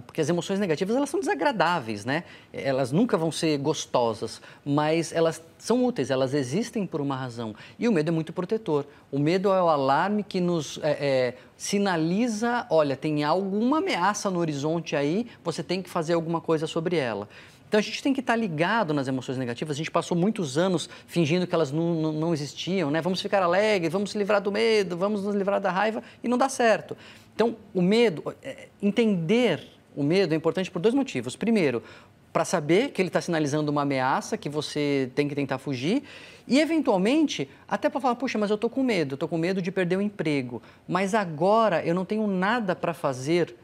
porque 0.05 0.21
as 0.21 0.29
emoções 0.29 0.59
negativas 0.59 0.95
elas 0.95 1.09
são 1.09 1.19
desagradáveis, 1.19 2.05
né? 2.05 2.23
Elas 2.53 2.91
nunca 2.91 3.17
vão 3.17 3.31
ser 3.31 3.57
gostosas, 3.57 4.41
mas 4.63 5.11
elas 5.11 5.41
são 5.57 5.83
úteis, 5.83 6.11
elas 6.11 6.33
existem 6.33 6.85
por 6.85 7.01
uma 7.01 7.15
razão. 7.15 7.55
E 7.77 7.87
o 7.87 7.91
medo 7.91 8.09
é 8.09 8.11
muito 8.11 8.31
protetor. 8.31 8.85
O 9.11 9.19
medo 9.19 9.51
é 9.51 9.61
o 9.61 9.67
alarme 9.67 10.23
que 10.23 10.39
nos 10.39 10.79
é, 10.83 10.91
é, 10.91 11.33
sinaliza, 11.57 12.67
olha, 12.69 12.95
tem 12.95 13.23
alguma 13.23 13.79
ameaça 13.79 14.29
no 14.29 14.39
horizonte 14.39 14.95
aí, 14.95 15.27
você 15.43 15.63
tem 15.63 15.81
que 15.81 15.89
fazer 15.89 16.13
alguma 16.13 16.39
coisa 16.39 16.67
sobre 16.67 16.95
ela. 16.95 17.27
Então 17.67 17.79
a 17.79 17.83
gente 17.83 18.01
tem 18.01 18.13
que 18.13 18.19
estar 18.19 18.35
ligado 18.35 18.93
nas 18.93 19.07
emoções 19.07 19.37
negativas. 19.37 19.75
A 19.75 19.77
gente 19.77 19.91
passou 19.91 20.15
muitos 20.15 20.57
anos 20.57 20.89
fingindo 21.07 21.47
que 21.47 21.53
elas 21.53 21.71
não, 21.71 21.95
não, 21.95 22.11
não 22.13 22.33
existiam, 22.33 22.91
né? 22.91 23.01
Vamos 23.01 23.21
ficar 23.21 23.41
alegres, 23.41 23.91
vamos 23.91 24.11
se 24.11 24.17
livrar 24.17 24.39
do 24.39 24.51
medo, 24.51 24.95
vamos 24.95 25.23
nos 25.23 25.35
livrar 25.35 25.59
da 25.59 25.71
raiva 25.71 26.03
e 26.23 26.27
não 26.27 26.37
dá 26.37 26.47
certo. 26.47 26.95
Então, 27.35 27.57
o 27.73 27.81
medo, 27.81 28.33
é, 28.41 28.69
entender 28.81 29.61
o 29.95 30.03
medo 30.03 30.33
é 30.33 30.37
importante 30.37 30.71
por 30.71 30.79
dois 30.79 30.95
motivos. 30.95 31.35
Primeiro, 31.35 31.83
para 32.31 32.43
saber 32.43 32.91
que 32.91 33.01
ele 33.01 33.09
está 33.09 33.21
sinalizando 33.21 33.71
uma 33.71 33.83
ameaça, 33.83 34.37
que 34.37 34.49
você 34.49 35.09
tem 35.15 35.27
que 35.27 35.35
tentar 35.35 35.57
fugir, 35.57 36.03
e 36.47 36.59
eventualmente 36.59 37.49
até 37.67 37.89
para 37.89 38.01
falar, 38.01 38.15
puxa, 38.15 38.37
mas 38.37 38.49
eu 38.49 38.55
estou 38.55 38.69
com 38.69 38.83
medo, 38.83 39.15
estou 39.15 39.27
com 39.29 39.37
medo 39.37 39.61
de 39.61 39.71
perder 39.71 39.97
o 39.97 40.01
emprego, 40.01 40.61
mas 40.87 41.13
agora 41.13 41.85
eu 41.85 41.95
não 41.95 42.03
tenho 42.03 42.27
nada 42.27 42.75
para 42.75 42.93
fazer 42.93 43.55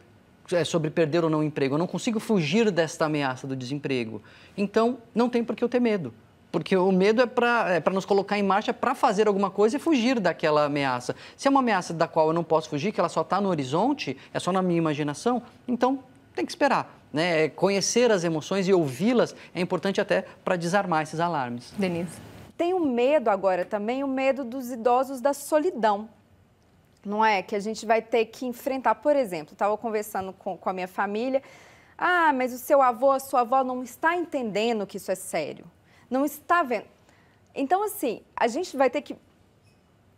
é, 0.51 0.63
sobre 0.63 0.89
perder 0.89 1.23
ou 1.23 1.29
não 1.29 1.39
o 1.39 1.43
emprego, 1.43 1.75
eu 1.75 1.79
não 1.79 1.87
consigo 1.87 2.19
fugir 2.19 2.71
desta 2.71 3.05
ameaça 3.05 3.45
do 3.45 3.55
desemprego. 3.55 4.21
Então, 4.57 4.97
não 5.13 5.29
tem 5.29 5.43
por 5.43 5.55
que 5.55 5.63
eu 5.63 5.69
ter 5.69 5.79
medo. 5.79 6.13
Porque 6.51 6.75
o 6.75 6.91
medo 6.91 7.21
é 7.21 7.25
para 7.25 7.81
é 7.85 7.89
nos 7.89 8.05
colocar 8.05 8.37
em 8.37 8.43
marcha 8.43 8.73
para 8.73 8.93
fazer 8.93 9.27
alguma 9.27 9.49
coisa 9.49 9.77
e 9.77 9.79
fugir 9.79 10.19
daquela 10.19 10.65
ameaça. 10.65 11.15
Se 11.37 11.47
é 11.47 11.51
uma 11.51 11.61
ameaça 11.61 11.93
da 11.93 12.07
qual 12.07 12.27
eu 12.27 12.33
não 12.33 12.43
posso 12.43 12.69
fugir, 12.69 12.91
que 12.91 12.99
ela 12.99 13.09
só 13.09 13.21
está 13.21 13.39
no 13.39 13.47
horizonte, 13.47 14.17
é 14.33 14.39
só 14.39 14.51
na 14.51 14.61
minha 14.61 14.77
imaginação, 14.77 15.41
então 15.67 16.03
tem 16.35 16.45
que 16.45 16.51
esperar. 16.51 16.99
Né? 17.13 17.49
Conhecer 17.49 18.11
as 18.11 18.23
emoções 18.23 18.67
e 18.67 18.73
ouvi-las 18.73 19.33
é 19.55 19.61
importante 19.61 20.01
até 20.01 20.25
para 20.43 20.57
desarmar 20.57 21.03
esses 21.03 21.19
alarmes. 21.19 21.73
Denise. 21.77 22.19
Tem 22.57 22.73
o 22.73 22.77
um 22.77 22.85
medo 22.85 23.29
agora 23.29 23.63
também, 23.63 24.03
o 24.03 24.07
medo 24.07 24.43
dos 24.43 24.71
idosos 24.71 25.21
da 25.21 25.33
solidão. 25.33 26.09
Não 27.03 27.25
é? 27.25 27.41
Que 27.41 27.55
a 27.55 27.59
gente 27.59 27.85
vai 27.85 28.01
ter 28.01 28.25
que 28.25 28.45
enfrentar. 28.45 28.95
Por 28.95 29.15
exemplo, 29.15 29.53
estava 29.53 29.75
conversando 29.77 30.31
com, 30.33 30.55
com 30.55 30.69
a 30.69 30.73
minha 30.73 30.87
família. 30.87 31.41
Ah, 31.97 32.31
mas 32.33 32.53
o 32.53 32.57
seu 32.57 32.81
avô, 32.81 33.11
a 33.11 33.19
sua 33.19 33.41
avó 33.41 33.63
não 33.63 33.81
está 33.81 34.15
entendendo 34.15 34.85
que 34.85 34.97
isso 34.97 35.11
é 35.11 35.15
sério 35.15 35.65
não 36.11 36.25
está 36.25 36.61
vendo. 36.61 36.85
Então, 37.55 37.83
assim, 37.83 38.21
a 38.35 38.47
gente 38.47 38.77
vai 38.77 38.89
ter 38.89 39.01
que 39.01 39.15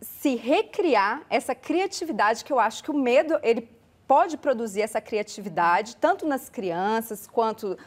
se 0.01 0.36
recriar 0.36 1.21
essa 1.29 1.56
criatividade 1.56 2.43
que 2.43 2.51
eu 2.51 2.60
acho 2.60 2.84
que 2.84 2.91
o 2.91 2.93
medo, 2.93 3.39
ele 3.41 3.69
pode 4.06 4.38
produzir 4.38 4.82
essa 4.82 4.99
criatividade, 4.99 5.95
tanto 5.95 6.27
nas 6.27 6.49
crianças, 6.49 7.25
quanto 7.25 7.77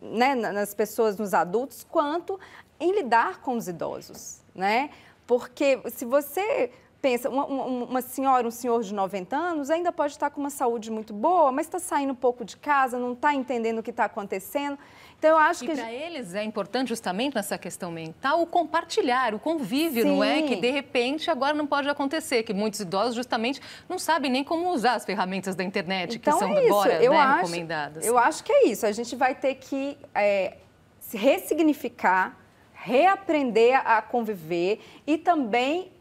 né, 0.00 0.34
nas 0.34 0.72
pessoas, 0.72 1.18
nos 1.18 1.34
adultos, 1.34 1.84
quanto 1.88 2.40
em 2.80 2.92
lidar 2.92 3.40
com 3.40 3.56
os 3.56 3.68
idosos, 3.68 4.40
né? 4.54 4.90
Porque 5.26 5.80
se 5.90 6.04
você 6.04 6.70
pensa, 7.02 7.28
uma, 7.28 7.44
uma, 7.44 8.00
senhora, 8.00 8.46
um 8.46 8.50
senhor 8.50 8.82
de 8.82 8.94
90 8.94 9.36
anos 9.36 9.70
ainda 9.70 9.92
pode 9.92 10.12
estar 10.12 10.30
com 10.30 10.40
uma 10.40 10.50
saúde 10.50 10.90
muito 10.90 11.12
boa, 11.12 11.50
mas 11.50 11.66
está 11.66 11.80
saindo 11.80 12.14
pouco 12.14 12.44
de 12.44 12.56
casa, 12.56 12.98
não 12.98 13.12
está 13.12 13.34
entendendo 13.34 13.80
o 13.80 13.82
que 13.82 13.90
está 13.90 14.04
acontecendo. 14.04 14.78
Então, 15.22 15.30
eu 15.30 15.38
acho 15.38 15.62
e 15.62 15.68
que. 15.68 15.74
para 15.74 15.84
gente... 15.84 16.02
eles 16.02 16.34
é 16.34 16.42
importante, 16.42 16.88
justamente 16.88 17.36
nessa 17.36 17.56
questão 17.56 17.92
mental, 17.92 18.42
o 18.42 18.46
compartilhar, 18.46 19.36
o 19.36 19.38
convívio, 19.38 20.02
Sim. 20.02 20.08
não 20.08 20.24
é? 20.24 20.42
Que 20.42 20.56
de 20.56 20.68
repente 20.68 21.30
agora 21.30 21.54
não 21.54 21.64
pode 21.64 21.88
acontecer, 21.88 22.42
que 22.42 22.52
muitos 22.52 22.80
idosos 22.80 23.14
justamente 23.14 23.60
não 23.88 24.00
sabem 24.00 24.28
nem 24.28 24.42
como 24.42 24.68
usar 24.70 24.94
as 24.94 25.04
ferramentas 25.04 25.54
da 25.54 25.62
internet 25.62 26.16
então, 26.16 26.32
que 26.32 26.38
são 26.40 26.52
é 26.58 26.66
agora 26.66 26.94
eu 27.04 27.12
né, 27.12 27.18
acho, 27.18 27.36
recomendadas. 27.36 28.04
Eu 28.04 28.18
acho 28.18 28.42
que 28.42 28.52
é 28.52 28.66
isso. 28.66 28.84
A 28.84 28.90
gente 28.90 29.14
vai 29.14 29.32
ter 29.32 29.54
que 29.54 29.96
é, 30.12 30.56
se 30.98 31.16
ressignificar, 31.16 32.36
reaprender 32.72 33.80
a 33.86 34.02
conviver 34.02 34.80
e 35.06 35.16
também 35.16 35.92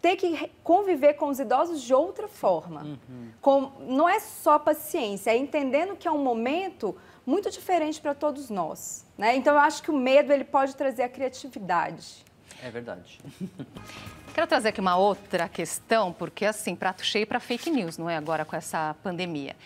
ter 0.00 0.16
que 0.16 0.50
conviver 0.64 1.14
com 1.14 1.28
os 1.28 1.38
idosos 1.38 1.82
de 1.82 1.92
outra 1.92 2.26
forma. 2.26 2.82
Uhum. 2.82 3.30
Com, 3.40 3.72
não 3.80 4.08
é 4.08 4.18
só 4.18 4.58
paciência, 4.58 5.30
é 5.30 5.36
entendendo 5.36 5.94
que 5.96 6.08
é 6.08 6.10
um 6.10 6.22
momento 6.22 6.96
muito 7.26 7.50
diferente 7.50 8.00
para 8.00 8.14
todos 8.14 8.48
nós. 8.48 9.06
Né? 9.16 9.36
Então, 9.36 9.54
eu 9.54 9.60
acho 9.60 9.82
que 9.82 9.90
o 9.90 9.96
medo 9.96 10.32
ele 10.32 10.44
pode 10.44 10.74
trazer 10.74 11.02
a 11.02 11.08
criatividade. 11.08 12.24
É 12.62 12.70
verdade. 12.70 13.20
Quero 14.34 14.46
trazer 14.46 14.68
aqui 14.68 14.80
uma 14.80 14.96
outra 14.96 15.48
questão, 15.48 16.12
porque 16.12 16.46
assim, 16.46 16.76
prato 16.76 17.04
cheio 17.04 17.26
para 17.26 17.40
fake 17.40 17.68
news, 17.70 17.98
não 17.98 18.08
é 18.08 18.16
agora 18.16 18.44
com 18.44 18.54
essa 18.54 18.94
pandemia. 19.02 19.56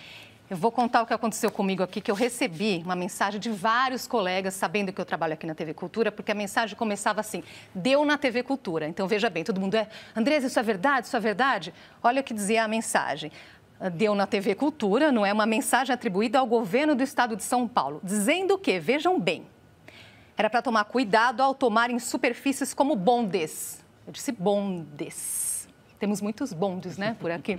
Eu 0.51 0.59
vou 0.59 0.71
contar 0.71 1.01
o 1.01 1.07
que 1.07 1.15
aconteceu 1.15 1.51
comigo 1.51 1.83
aqui, 1.83 2.03
que 2.03 2.11
eu 2.11 2.15
recebi 2.15 2.83
uma 2.85 2.95
mensagem 2.95 3.41
de 3.41 3.49
vários 3.49 4.07
colegas, 4.07 4.53
sabendo 4.53 4.93
que 4.93 5.01
eu 5.01 5.05
trabalho 5.05 5.33
aqui 5.33 5.47
na 5.47 5.55
TV 5.55 5.73
Cultura, 5.73 6.13
porque 6.13 6.33
a 6.33 6.35
mensagem 6.35 6.77
começava 6.77 7.19
assim, 7.19 7.43
deu 7.75 8.05
na 8.05 8.19
TV 8.19 8.43
Cultura. 8.43 8.87
Então, 8.87 9.09
veja 9.09 9.31
bem, 9.31 9.43
todo 9.43 9.59
mundo 9.59 9.75
é, 9.75 9.89
Andrés, 10.15 10.45
isso 10.45 10.61
é 10.61 10.63
verdade, 10.63 11.07
isso 11.07 11.17
é 11.17 11.21
verdade? 11.21 11.73
Olha 12.03 12.21
o 12.21 12.25
que 12.25 12.35
dizia 12.35 12.63
a 12.63 12.69
mensagem. 12.69 13.33
Deu 13.95 14.15
na 14.15 14.27
TV 14.27 14.55
Cultura, 14.55 15.11
não 15.11 15.25
é 15.25 15.33
uma 15.33 15.47
mensagem 15.47 15.95
atribuída 15.95 16.39
ao 16.39 16.47
governo 16.47 16.95
do 16.95 17.03
estado 17.03 17.37
de 17.37 17.43
São 17.43 17.67
Paulo, 17.67 18.01
dizendo 18.05 18.59
que, 18.59 18.79
vejam 18.79 19.19
bem, 19.19 19.47
era 20.37 20.51
para 20.51 20.61
tomar 20.61 20.85
cuidado 20.85 21.43
ao 21.43 21.55
tomar 21.55 21.89
em 21.89 21.99
superfícies 21.99 22.75
como 22.75 22.95
bondes. 22.95 23.83
Eu 24.07 24.13
disse 24.13 24.31
bondes. 24.31 25.67
Temos 25.99 26.21
muitos 26.21 26.53
bondes, 26.53 26.99
né, 26.99 27.17
por 27.19 27.31
aqui. 27.31 27.59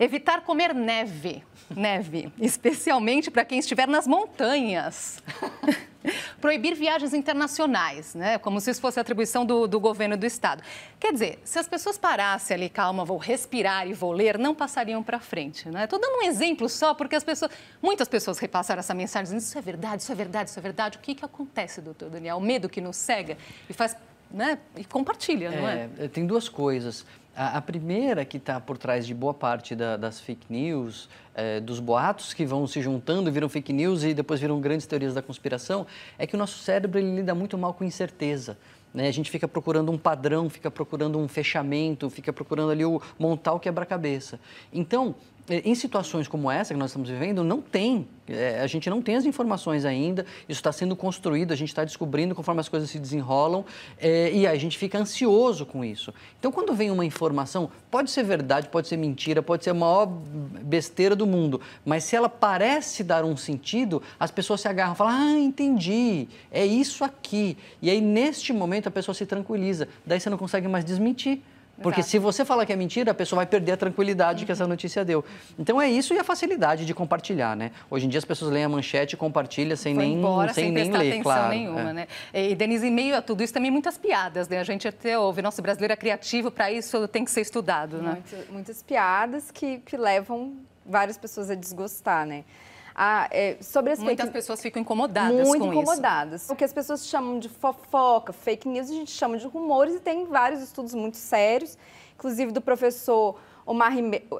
Evitar 0.00 0.40
comer 0.40 0.74
neve, 0.74 1.44
neve, 1.68 2.32
especialmente 2.40 3.30
para 3.30 3.44
quem 3.44 3.58
estiver 3.58 3.86
nas 3.86 4.06
montanhas. 4.06 5.22
Proibir 6.40 6.74
viagens 6.74 7.12
internacionais, 7.12 8.14
né? 8.14 8.38
como 8.38 8.58
se 8.62 8.70
isso 8.70 8.80
fosse 8.80 8.98
atribuição 8.98 9.44
do, 9.44 9.68
do, 9.68 9.78
governo 9.78 10.16
do 10.16 10.24
estado. 10.24 10.62
Quer 10.98 11.12
dizer, 11.12 11.38
se 11.44 11.58
as 11.58 11.68
pessoas 11.68 11.98
parassem 11.98 12.54
ali, 12.54 12.70
calma, 12.70 13.04
vou 13.04 13.18
respirar 13.18 13.86
e 13.86 13.92
vou 13.92 14.10
ler, 14.10 14.38
não 14.38 14.54
passariam 14.54 15.02
para 15.02 15.20
frente. 15.20 15.68
Estou 15.68 15.72
né? 15.72 15.86
dando 15.86 16.20
um 16.20 16.22
exemplo 16.22 16.66
só, 16.70 16.94
porque 16.94 17.14
as 17.14 17.22
pessoas, 17.22 17.50
muitas 17.82 18.08
pessoas 18.08 18.38
repassaram 18.38 18.80
essa 18.80 18.94
mensagem 18.94 19.24
dizendo 19.24 19.40
isso 19.40 19.58
é 19.58 19.60
verdade, 19.60 20.02
isso 20.02 20.10
é 20.10 20.14
verdade, 20.14 20.48
isso 20.48 20.58
é 20.58 20.62
verdade. 20.62 20.96
O 20.96 21.00
que, 21.02 21.14
que 21.14 21.24
acontece, 21.26 21.82
doutor 21.82 22.08
Daniel? 22.08 22.38
O 22.38 22.40
medo 22.40 22.70
que 22.70 22.80
nos 22.80 22.96
cega 22.96 23.36
e 23.68 23.74
faz 23.74 23.94
né? 24.30 24.58
e 24.76 24.84
compartilha, 24.84 25.50
não 25.50 25.68
é? 25.68 25.88
é? 25.98 26.08
Tem 26.08 26.26
duas 26.26 26.48
coisas. 26.48 27.04
A, 27.34 27.58
a 27.58 27.60
primeira 27.60 28.24
que 28.24 28.36
está 28.36 28.60
por 28.60 28.76
trás 28.76 29.06
de 29.06 29.14
boa 29.14 29.32
parte 29.32 29.74
da, 29.74 29.96
das 29.96 30.20
fake 30.20 30.46
news, 30.50 31.08
é, 31.34 31.60
dos 31.60 31.80
boatos 31.80 32.34
que 32.34 32.44
vão 32.44 32.66
se 32.66 32.80
juntando, 32.82 33.30
viram 33.30 33.48
fake 33.48 33.72
news 33.72 34.02
e 34.02 34.12
depois 34.12 34.40
viram 34.40 34.60
grandes 34.60 34.86
teorias 34.86 35.14
da 35.14 35.22
conspiração, 35.22 35.86
é 36.18 36.26
que 36.26 36.34
o 36.34 36.38
nosso 36.38 36.58
cérebro 36.58 36.98
ele 36.98 37.16
lida 37.16 37.34
muito 37.34 37.56
mal 37.56 37.72
com 37.72 37.84
incerteza. 37.84 38.58
Né? 38.92 39.06
A 39.06 39.12
gente 39.12 39.30
fica 39.30 39.46
procurando 39.46 39.90
um 39.92 39.98
padrão, 39.98 40.50
fica 40.50 40.70
procurando 40.70 41.18
um 41.18 41.28
fechamento, 41.28 42.10
fica 42.10 42.32
procurando 42.32 42.72
ali 42.72 42.84
o 42.84 43.00
montar 43.18 43.52
o 43.52 43.60
quebra-cabeça. 43.60 44.40
Então, 44.72 45.14
em 45.48 45.74
situações 45.74 46.28
como 46.28 46.50
essa 46.50 46.72
que 46.72 46.78
nós 46.78 46.90
estamos 46.90 47.08
vivendo, 47.08 47.42
não 47.42 47.60
tem, 47.60 48.06
é, 48.28 48.60
a 48.60 48.66
gente 48.66 48.88
não 48.88 49.02
tem 49.02 49.16
as 49.16 49.24
informações 49.24 49.84
ainda, 49.84 50.24
isso 50.48 50.60
está 50.60 50.70
sendo 50.70 50.94
construído, 50.94 51.52
a 51.52 51.56
gente 51.56 51.68
está 51.68 51.84
descobrindo 51.84 52.34
conforme 52.34 52.60
as 52.60 52.68
coisas 52.68 52.88
se 52.88 52.98
desenrolam 52.98 53.64
é, 53.98 54.30
e 54.32 54.46
a 54.46 54.54
gente 54.56 54.78
fica 54.78 54.98
ansioso 54.98 55.66
com 55.66 55.84
isso. 55.84 56.14
Então, 56.38 56.52
quando 56.52 56.72
vem 56.72 56.90
uma 56.90 57.04
informação, 57.04 57.70
pode 57.90 58.10
ser 58.10 58.22
verdade, 58.22 58.68
pode 58.68 58.86
ser 58.86 58.96
mentira, 58.96 59.42
pode 59.42 59.64
ser 59.64 59.70
a 59.70 59.74
maior 59.74 60.06
besteira 60.06 61.16
do 61.16 61.26
mundo, 61.26 61.60
mas 61.84 62.04
se 62.04 62.14
ela 62.14 62.28
parece 62.28 63.02
dar 63.02 63.24
um 63.24 63.36
sentido, 63.36 64.02
as 64.18 64.30
pessoas 64.30 64.60
se 64.60 64.68
agarram 64.68 64.92
e 64.92 64.96
falam: 64.96 65.14
Ah, 65.14 65.38
entendi, 65.38 66.28
é 66.50 66.64
isso 66.64 67.02
aqui. 67.02 67.56
E 67.82 67.90
aí, 67.90 68.00
neste 68.00 68.52
momento, 68.52 68.88
a 68.88 68.90
pessoa 68.90 69.14
se 69.14 69.26
tranquiliza, 69.26 69.88
daí 70.06 70.20
você 70.20 70.30
não 70.30 70.38
consegue 70.38 70.68
mais 70.68 70.84
desmentir. 70.84 71.42
Porque 71.82 72.00
Exato. 72.00 72.10
se 72.10 72.18
você 72.18 72.44
falar 72.44 72.66
que 72.66 72.72
é 72.72 72.76
mentira, 72.76 73.10
a 73.10 73.14
pessoa 73.14 73.38
vai 73.38 73.46
perder 73.46 73.72
a 73.72 73.76
tranquilidade 73.76 74.40
uhum. 74.40 74.46
que 74.46 74.52
essa 74.52 74.66
notícia 74.66 75.04
deu. 75.04 75.24
Então 75.58 75.80
é 75.80 75.90
isso 75.90 76.12
e 76.14 76.18
a 76.18 76.24
facilidade 76.24 76.84
de 76.84 76.94
compartilhar, 76.94 77.56
né? 77.56 77.72
Hoje 77.90 78.06
em 78.06 78.08
dia 78.08 78.18
as 78.18 78.24
pessoas 78.24 78.52
leem 78.52 78.64
a 78.64 78.68
manchete 78.68 79.14
e 79.14 79.18
compartilham 79.18 79.76
sem 79.76 79.94
Foi 79.94 80.04
nem, 80.04 80.14
embora, 80.14 80.52
sem, 80.52 80.64
sem 80.64 80.72
nem 80.72 80.90
ler, 80.90 80.98
atenção 80.98 81.22
claro. 81.22 81.48
nenhuma, 81.48 81.90
é. 81.90 81.92
né? 81.92 82.08
E 82.34 82.54
Denise, 82.54 82.86
em 82.86 82.90
meio 82.90 83.16
a 83.16 83.22
tudo 83.22 83.42
isso 83.42 83.52
também 83.52 83.70
muitas 83.70 83.96
piadas, 83.96 84.48
né? 84.48 84.58
A 84.58 84.64
gente 84.64 84.86
até 84.86 85.18
ouve, 85.18 85.40
nosso 85.42 85.62
brasileiro 85.62 85.92
é 85.92 85.96
criativo, 85.96 86.50
para 86.50 86.70
isso 86.70 87.08
tem 87.08 87.24
que 87.24 87.30
ser 87.30 87.40
estudado, 87.40 87.98
né? 87.98 88.12
Muito, 88.12 88.52
muitas 88.52 88.82
piadas 88.82 89.50
que, 89.50 89.78
que 89.78 89.96
levam 89.96 90.56
várias 90.84 91.16
pessoas 91.16 91.50
a 91.50 91.54
desgostar, 91.54 92.26
né? 92.26 92.44
Ah, 92.94 93.28
é, 93.30 93.56
sobre 93.60 93.92
as 93.92 93.98
Muitas 93.98 94.26
fake... 94.26 94.32
pessoas 94.32 94.60
ficam 94.60 94.82
incomodadas 94.82 95.46
Muito 95.46 95.64
com 95.64 95.72
incomodadas. 95.72 96.42
Isso. 96.42 96.52
O 96.52 96.56
que 96.56 96.64
as 96.64 96.72
pessoas 96.72 97.06
chamam 97.06 97.38
de 97.38 97.48
fofoca, 97.48 98.32
fake 98.32 98.68
news, 98.68 98.90
a 98.90 98.94
gente 98.94 99.10
chama 99.10 99.38
de 99.38 99.46
rumores 99.46 99.94
e 99.94 100.00
tem 100.00 100.26
vários 100.26 100.60
estudos 100.60 100.94
muito 100.94 101.16
sérios 101.16 101.76
inclusive 102.20 102.52
do 102.52 102.60
professor 102.60 103.40
Omar, 103.64 103.92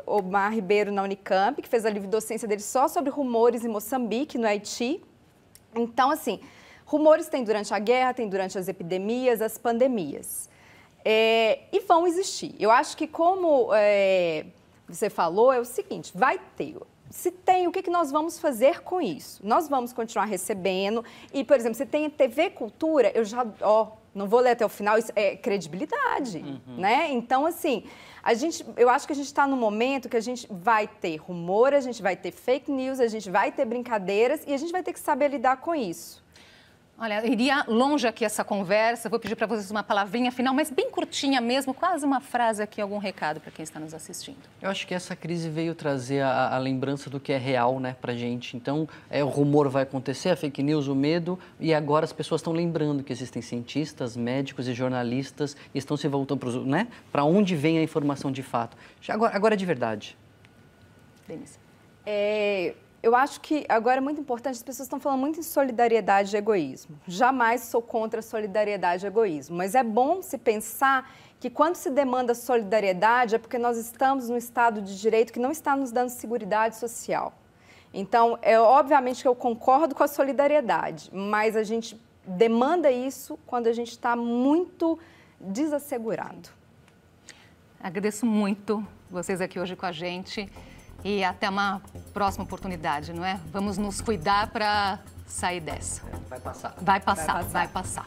Omar 0.07 0.53
Ribeiro 0.53 0.93
na 0.93 1.03
Unicamp, 1.03 1.61
que 1.63 1.69
fez 1.69 1.87
a 1.87 1.91
livre 1.91 2.07
docência 2.07 2.47
dele 2.47 2.61
só 2.61 2.87
sobre 2.89 3.11
rumores 3.11 3.65
em 3.65 3.69
Moçambique, 3.69 4.37
no 4.37 4.47
Haiti. 4.47 5.03
Então, 5.75 6.11
assim, 6.11 6.41
rumores 6.85 7.29
tem 7.29 7.43
durante 7.43 7.73
a 7.73 7.79
guerra, 7.79 8.13
tem 8.13 8.29
durante 8.29 8.59
as 8.59 8.69
epidemias, 8.69 9.41
as 9.41 9.57
pandemias. 9.57 10.51
É, 11.03 11.61
e 11.73 11.81
vão 11.81 12.07
existir. 12.07 12.55
Eu 12.59 12.71
acho 12.71 12.95
que, 12.95 13.07
como 13.07 13.71
é, 13.73 14.45
você 14.87 15.09
falou, 15.09 15.51
é 15.51 15.59
o 15.59 15.65
seguinte: 15.65 16.13
vai 16.15 16.39
ter. 16.55 16.77
Se 17.11 17.33
tem, 17.33 17.67
o 17.67 17.73
que, 17.73 17.83
que 17.83 17.91
nós 17.91 18.13
vamos 18.13 18.39
fazer 18.39 18.83
com 18.83 19.01
isso? 19.01 19.45
Nós 19.45 19.69
vamos 19.69 19.93
continuar 19.93 20.27
recebendo. 20.27 21.05
E, 21.35 21.43
por 21.43 21.57
exemplo, 21.57 21.77
se 21.77 21.85
tem 21.85 22.09
TV 22.09 22.51
Cultura, 22.51 23.11
eu 23.13 23.25
já, 23.25 23.45
ó, 23.61 23.89
não 24.15 24.29
vou 24.29 24.41
ler 24.41 24.51
até 24.51 24.65
o 24.65 24.69
final, 24.69 24.97
isso 24.97 25.13
é 25.17 25.37
credibilidade, 25.37 26.39
uhum. 26.39 26.77
né? 26.77 27.11
Então, 27.11 27.45
assim, 27.45 27.85
a 28.23 28.33
gente, 28.35 28.65
eu 28.77 28.89
acho 28.89 29.07
que 29.07 29.13
a 29.13 29.17
gente 29.17 29.27
está 29.27 29.47
no 29.47 29.57
momento 29.57 30.09
que 30.09 30.17
a 30.17 30.21
gente 30.21 30.47
vai 30.51 30.87
ter 30.87 31.17
rumor, 31.17 31.75
a 31.75 31.81
gente 31.81 32.01
vai 32.01 32.17
ter 32.17 32.31
fake 32.31 32.71
news, 32.71 33.01
a 33.01 33.09
gente 33.09 33.29
vai 33.29 33.51
ter 33.51 33.65
brincadeiras 33.65 34.43
e 34.47 34.55
a 34.55 34.57
gente 34.57 34.73
vai 34.73 34.83
ter 34.83 34.93
que 34.93 35.01
saber 35.01 35.29
lidar 35.29 35.57
com 35.59 35.75
isso. 35.75 36.20
Olha, 37.03 37.27
iria 37.27 37.65
longe 37.67 38.07
aqui 38.07 38.27
essa 38.27 38.45
conversa. 38.45 39.09
Vou 39.09 39.19
pedir 39.19 39.35
para 39.35 39.47
vocês 39.47 39.71
uma 39.71 39.83
palavrinha 39.83 40.31
final, 40.31 40.53
mas 40.53 40.71
bem 40.71 40.91
curtinha 40.91 41.41
mesmo, 41.41 41.73
quase 41.73 42.05
uma 42.05 42.21
frase 42.21 42.63
aqui, 42.63 42.79
algum 42.79 42.99
recado 42.99 43.41
para 43.41 43.51
quem 43.51 43.63
está 43.63 43.81
nos 43.81 43.95
assistindo. 43.95 44.37
Eu 44.61 44.69
acho 44.69 44.87
que 44.87 44.93
essa 44.93 45.17
crise 45.17 45.49
veio 45.49 45.75
trazer 45.75 46.21
a, 46.21 46.55
a 46.55 46.59
lembrança 46.59 47.09
do 47.09 47.19
que 47.19 47.33
é 47.33 47.39
real, 47.39 47.81
né, 47.81 47.97
para 47.99 48.15
gente. 48.15 48.55
Então, 48.55 48.87
é, 49.09 49.25
o 49.25 49.29
rumor 49.29 49.67
vai 49.71 49.85
acontecer, 49.85 50.29
a 50.29 50.37
fake 50.37 50.63
news, 50.63 50.89
o 50.89 50.95
medo, 50.95 51.39
e 51.59 51.73
agora 51.73 52.05
as 52.05 52.13
pessoas 52.13 52.43
estão 52.43 52.53
lembrando 52.53 53.03
que 53.03 53.15
existem 53.15 53.41
cientistas, 53.41 54.15
médicos 54.15 54.69
e 54.69 54.75
jornalistas 54.75 55.57
e 55.75 55.79
estão 55.79 55.97
se 55.97 56.07
voltando 56.07 56.39
para 56.39 56.61
né, 56.61 56.87
onde 57.15 57.57
vem 57.57 57.79
a 57.79 57.83
informação 57.83 58.31
de 58.31 58.43
fato. 58.43 58.77
Agora, 59.09 59.35
agora 59.35 59.55
é 59.55 59.57
de 59.57 59.65
verdade. 59.65 60.19
Denise. 61.27 61.59
É, 62.05 62.75
eu 63.03 63.17
acho 63.17 63.41
que 63.41 63.65
agora 63.69 63.97
é 63.97 64.01
muito 64.01 64.21
importante, 64.21 64.57
as 64.57 64.63
pessoas 64.63 64.87
estão 64.87 65.01
falando 65.01 65.21
muito 65.21 65.41
em 65.41 65.43
solidariedade 65.43 66.37
e 66.37 66.39
egoísmo. 66.39 66.99
Jamais 67.07 67.63
sou 67.63 67.81
contra 67.81 68.21
solidariedade 68.21 69.07
e 69.07 69.09
egoísmo, 69.09 69.57
mas 69.57 69.75
é 69.75 69.83
bom 69.83 70.21
se 70.21 70.37
pensar 70.37 71.11
que 71.39 71.49
quando 71.49 71.77
se 71.77 71.91
demanda 71.91 72.35
solidariedade 72.35 73.35
é 73.35 73.39
porque 73.39 73.57
nós 73.59 73.79
estamos 73.79 74.29
num 74.29 74.37
estado 74.37 74.83
de 74.83 75.01
direito 75.01 75.33
que 75.33 75.39
não 75.39 75.51
está 75.51 75.75
nos 75.75 75.91
dando 75.91 76.11
segurança 76.11 76.73
social. 76.73 77.33
Então, 77.93 78.39
é 78.43 78.61
obviamente 78.61 79.23
que 79.23 79.29
eu 79.29 79.35
concordo 79.35 79.95
com 79.95 80.05
a 80.05 80.09
solidariedade, 80.09 81.11
mas 81.13 81.57
a 81.57 81.63
gente 81.63 81.99
demanda 82.27 82.91
isso 82.91 83.39
quando 83.47 83.67
a 83.67 83.73
gente 83.73 83.93
está 83.93 84.15
muito 84.15 84.99
desassegurado. 85.41 86.51
Agradeço 87.83 88.27
muito 88.27 88.87
vocês 89.11 89.41
aqui 89.41 89.59
hoje 89.59 89.75
com 89.75 89.87
a 89.87 89.93
gente 89.93 90.51
e 91.05 91.25
até 91.25 91.49
uma 91.49 91.81
próxima 92.13 92.45
oportunidade, 92.45 93.13
não 93.13 93.25
é? 93.25 93.41
Vamos 93.53 93.79
nos 93.79 94.01
cuidar 94.01 94.49
para 94.49 94.99
sair 95.27 95.61
dessa. 95.61 96.03
Vai 96.29 96.41
passar. 96.41 96.75
Vai 96.81 97.01
passar, 97.01 97.43
vai 97.43 97.43
passar. 97.43 97.53
Vai 97.53 97.69
passar. 97.69 98.07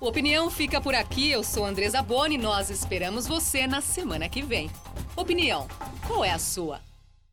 O 0.00 0.06
Opinião 0.06 0.48
fica 0.48 0.80
por 0.80 0.94
aqui. 0.94 1.30
Eu 1.30 1.42
sou 1.42 1.64
Andresa 1.64 2.00
Boni. 2.02 2.38
Nós 2.38 2.70
esperamos 2.70 3.26
você 3.26 3.66
na 3.66 3.80
semana 3.80 4.28
que 4.28 4.42
vem. 4.42 4.70
Opinião, 5.16 5.66
qual 6.06 6.24
é 6.24 6.30
a 6.30 6.38
sua? 6.38 6.80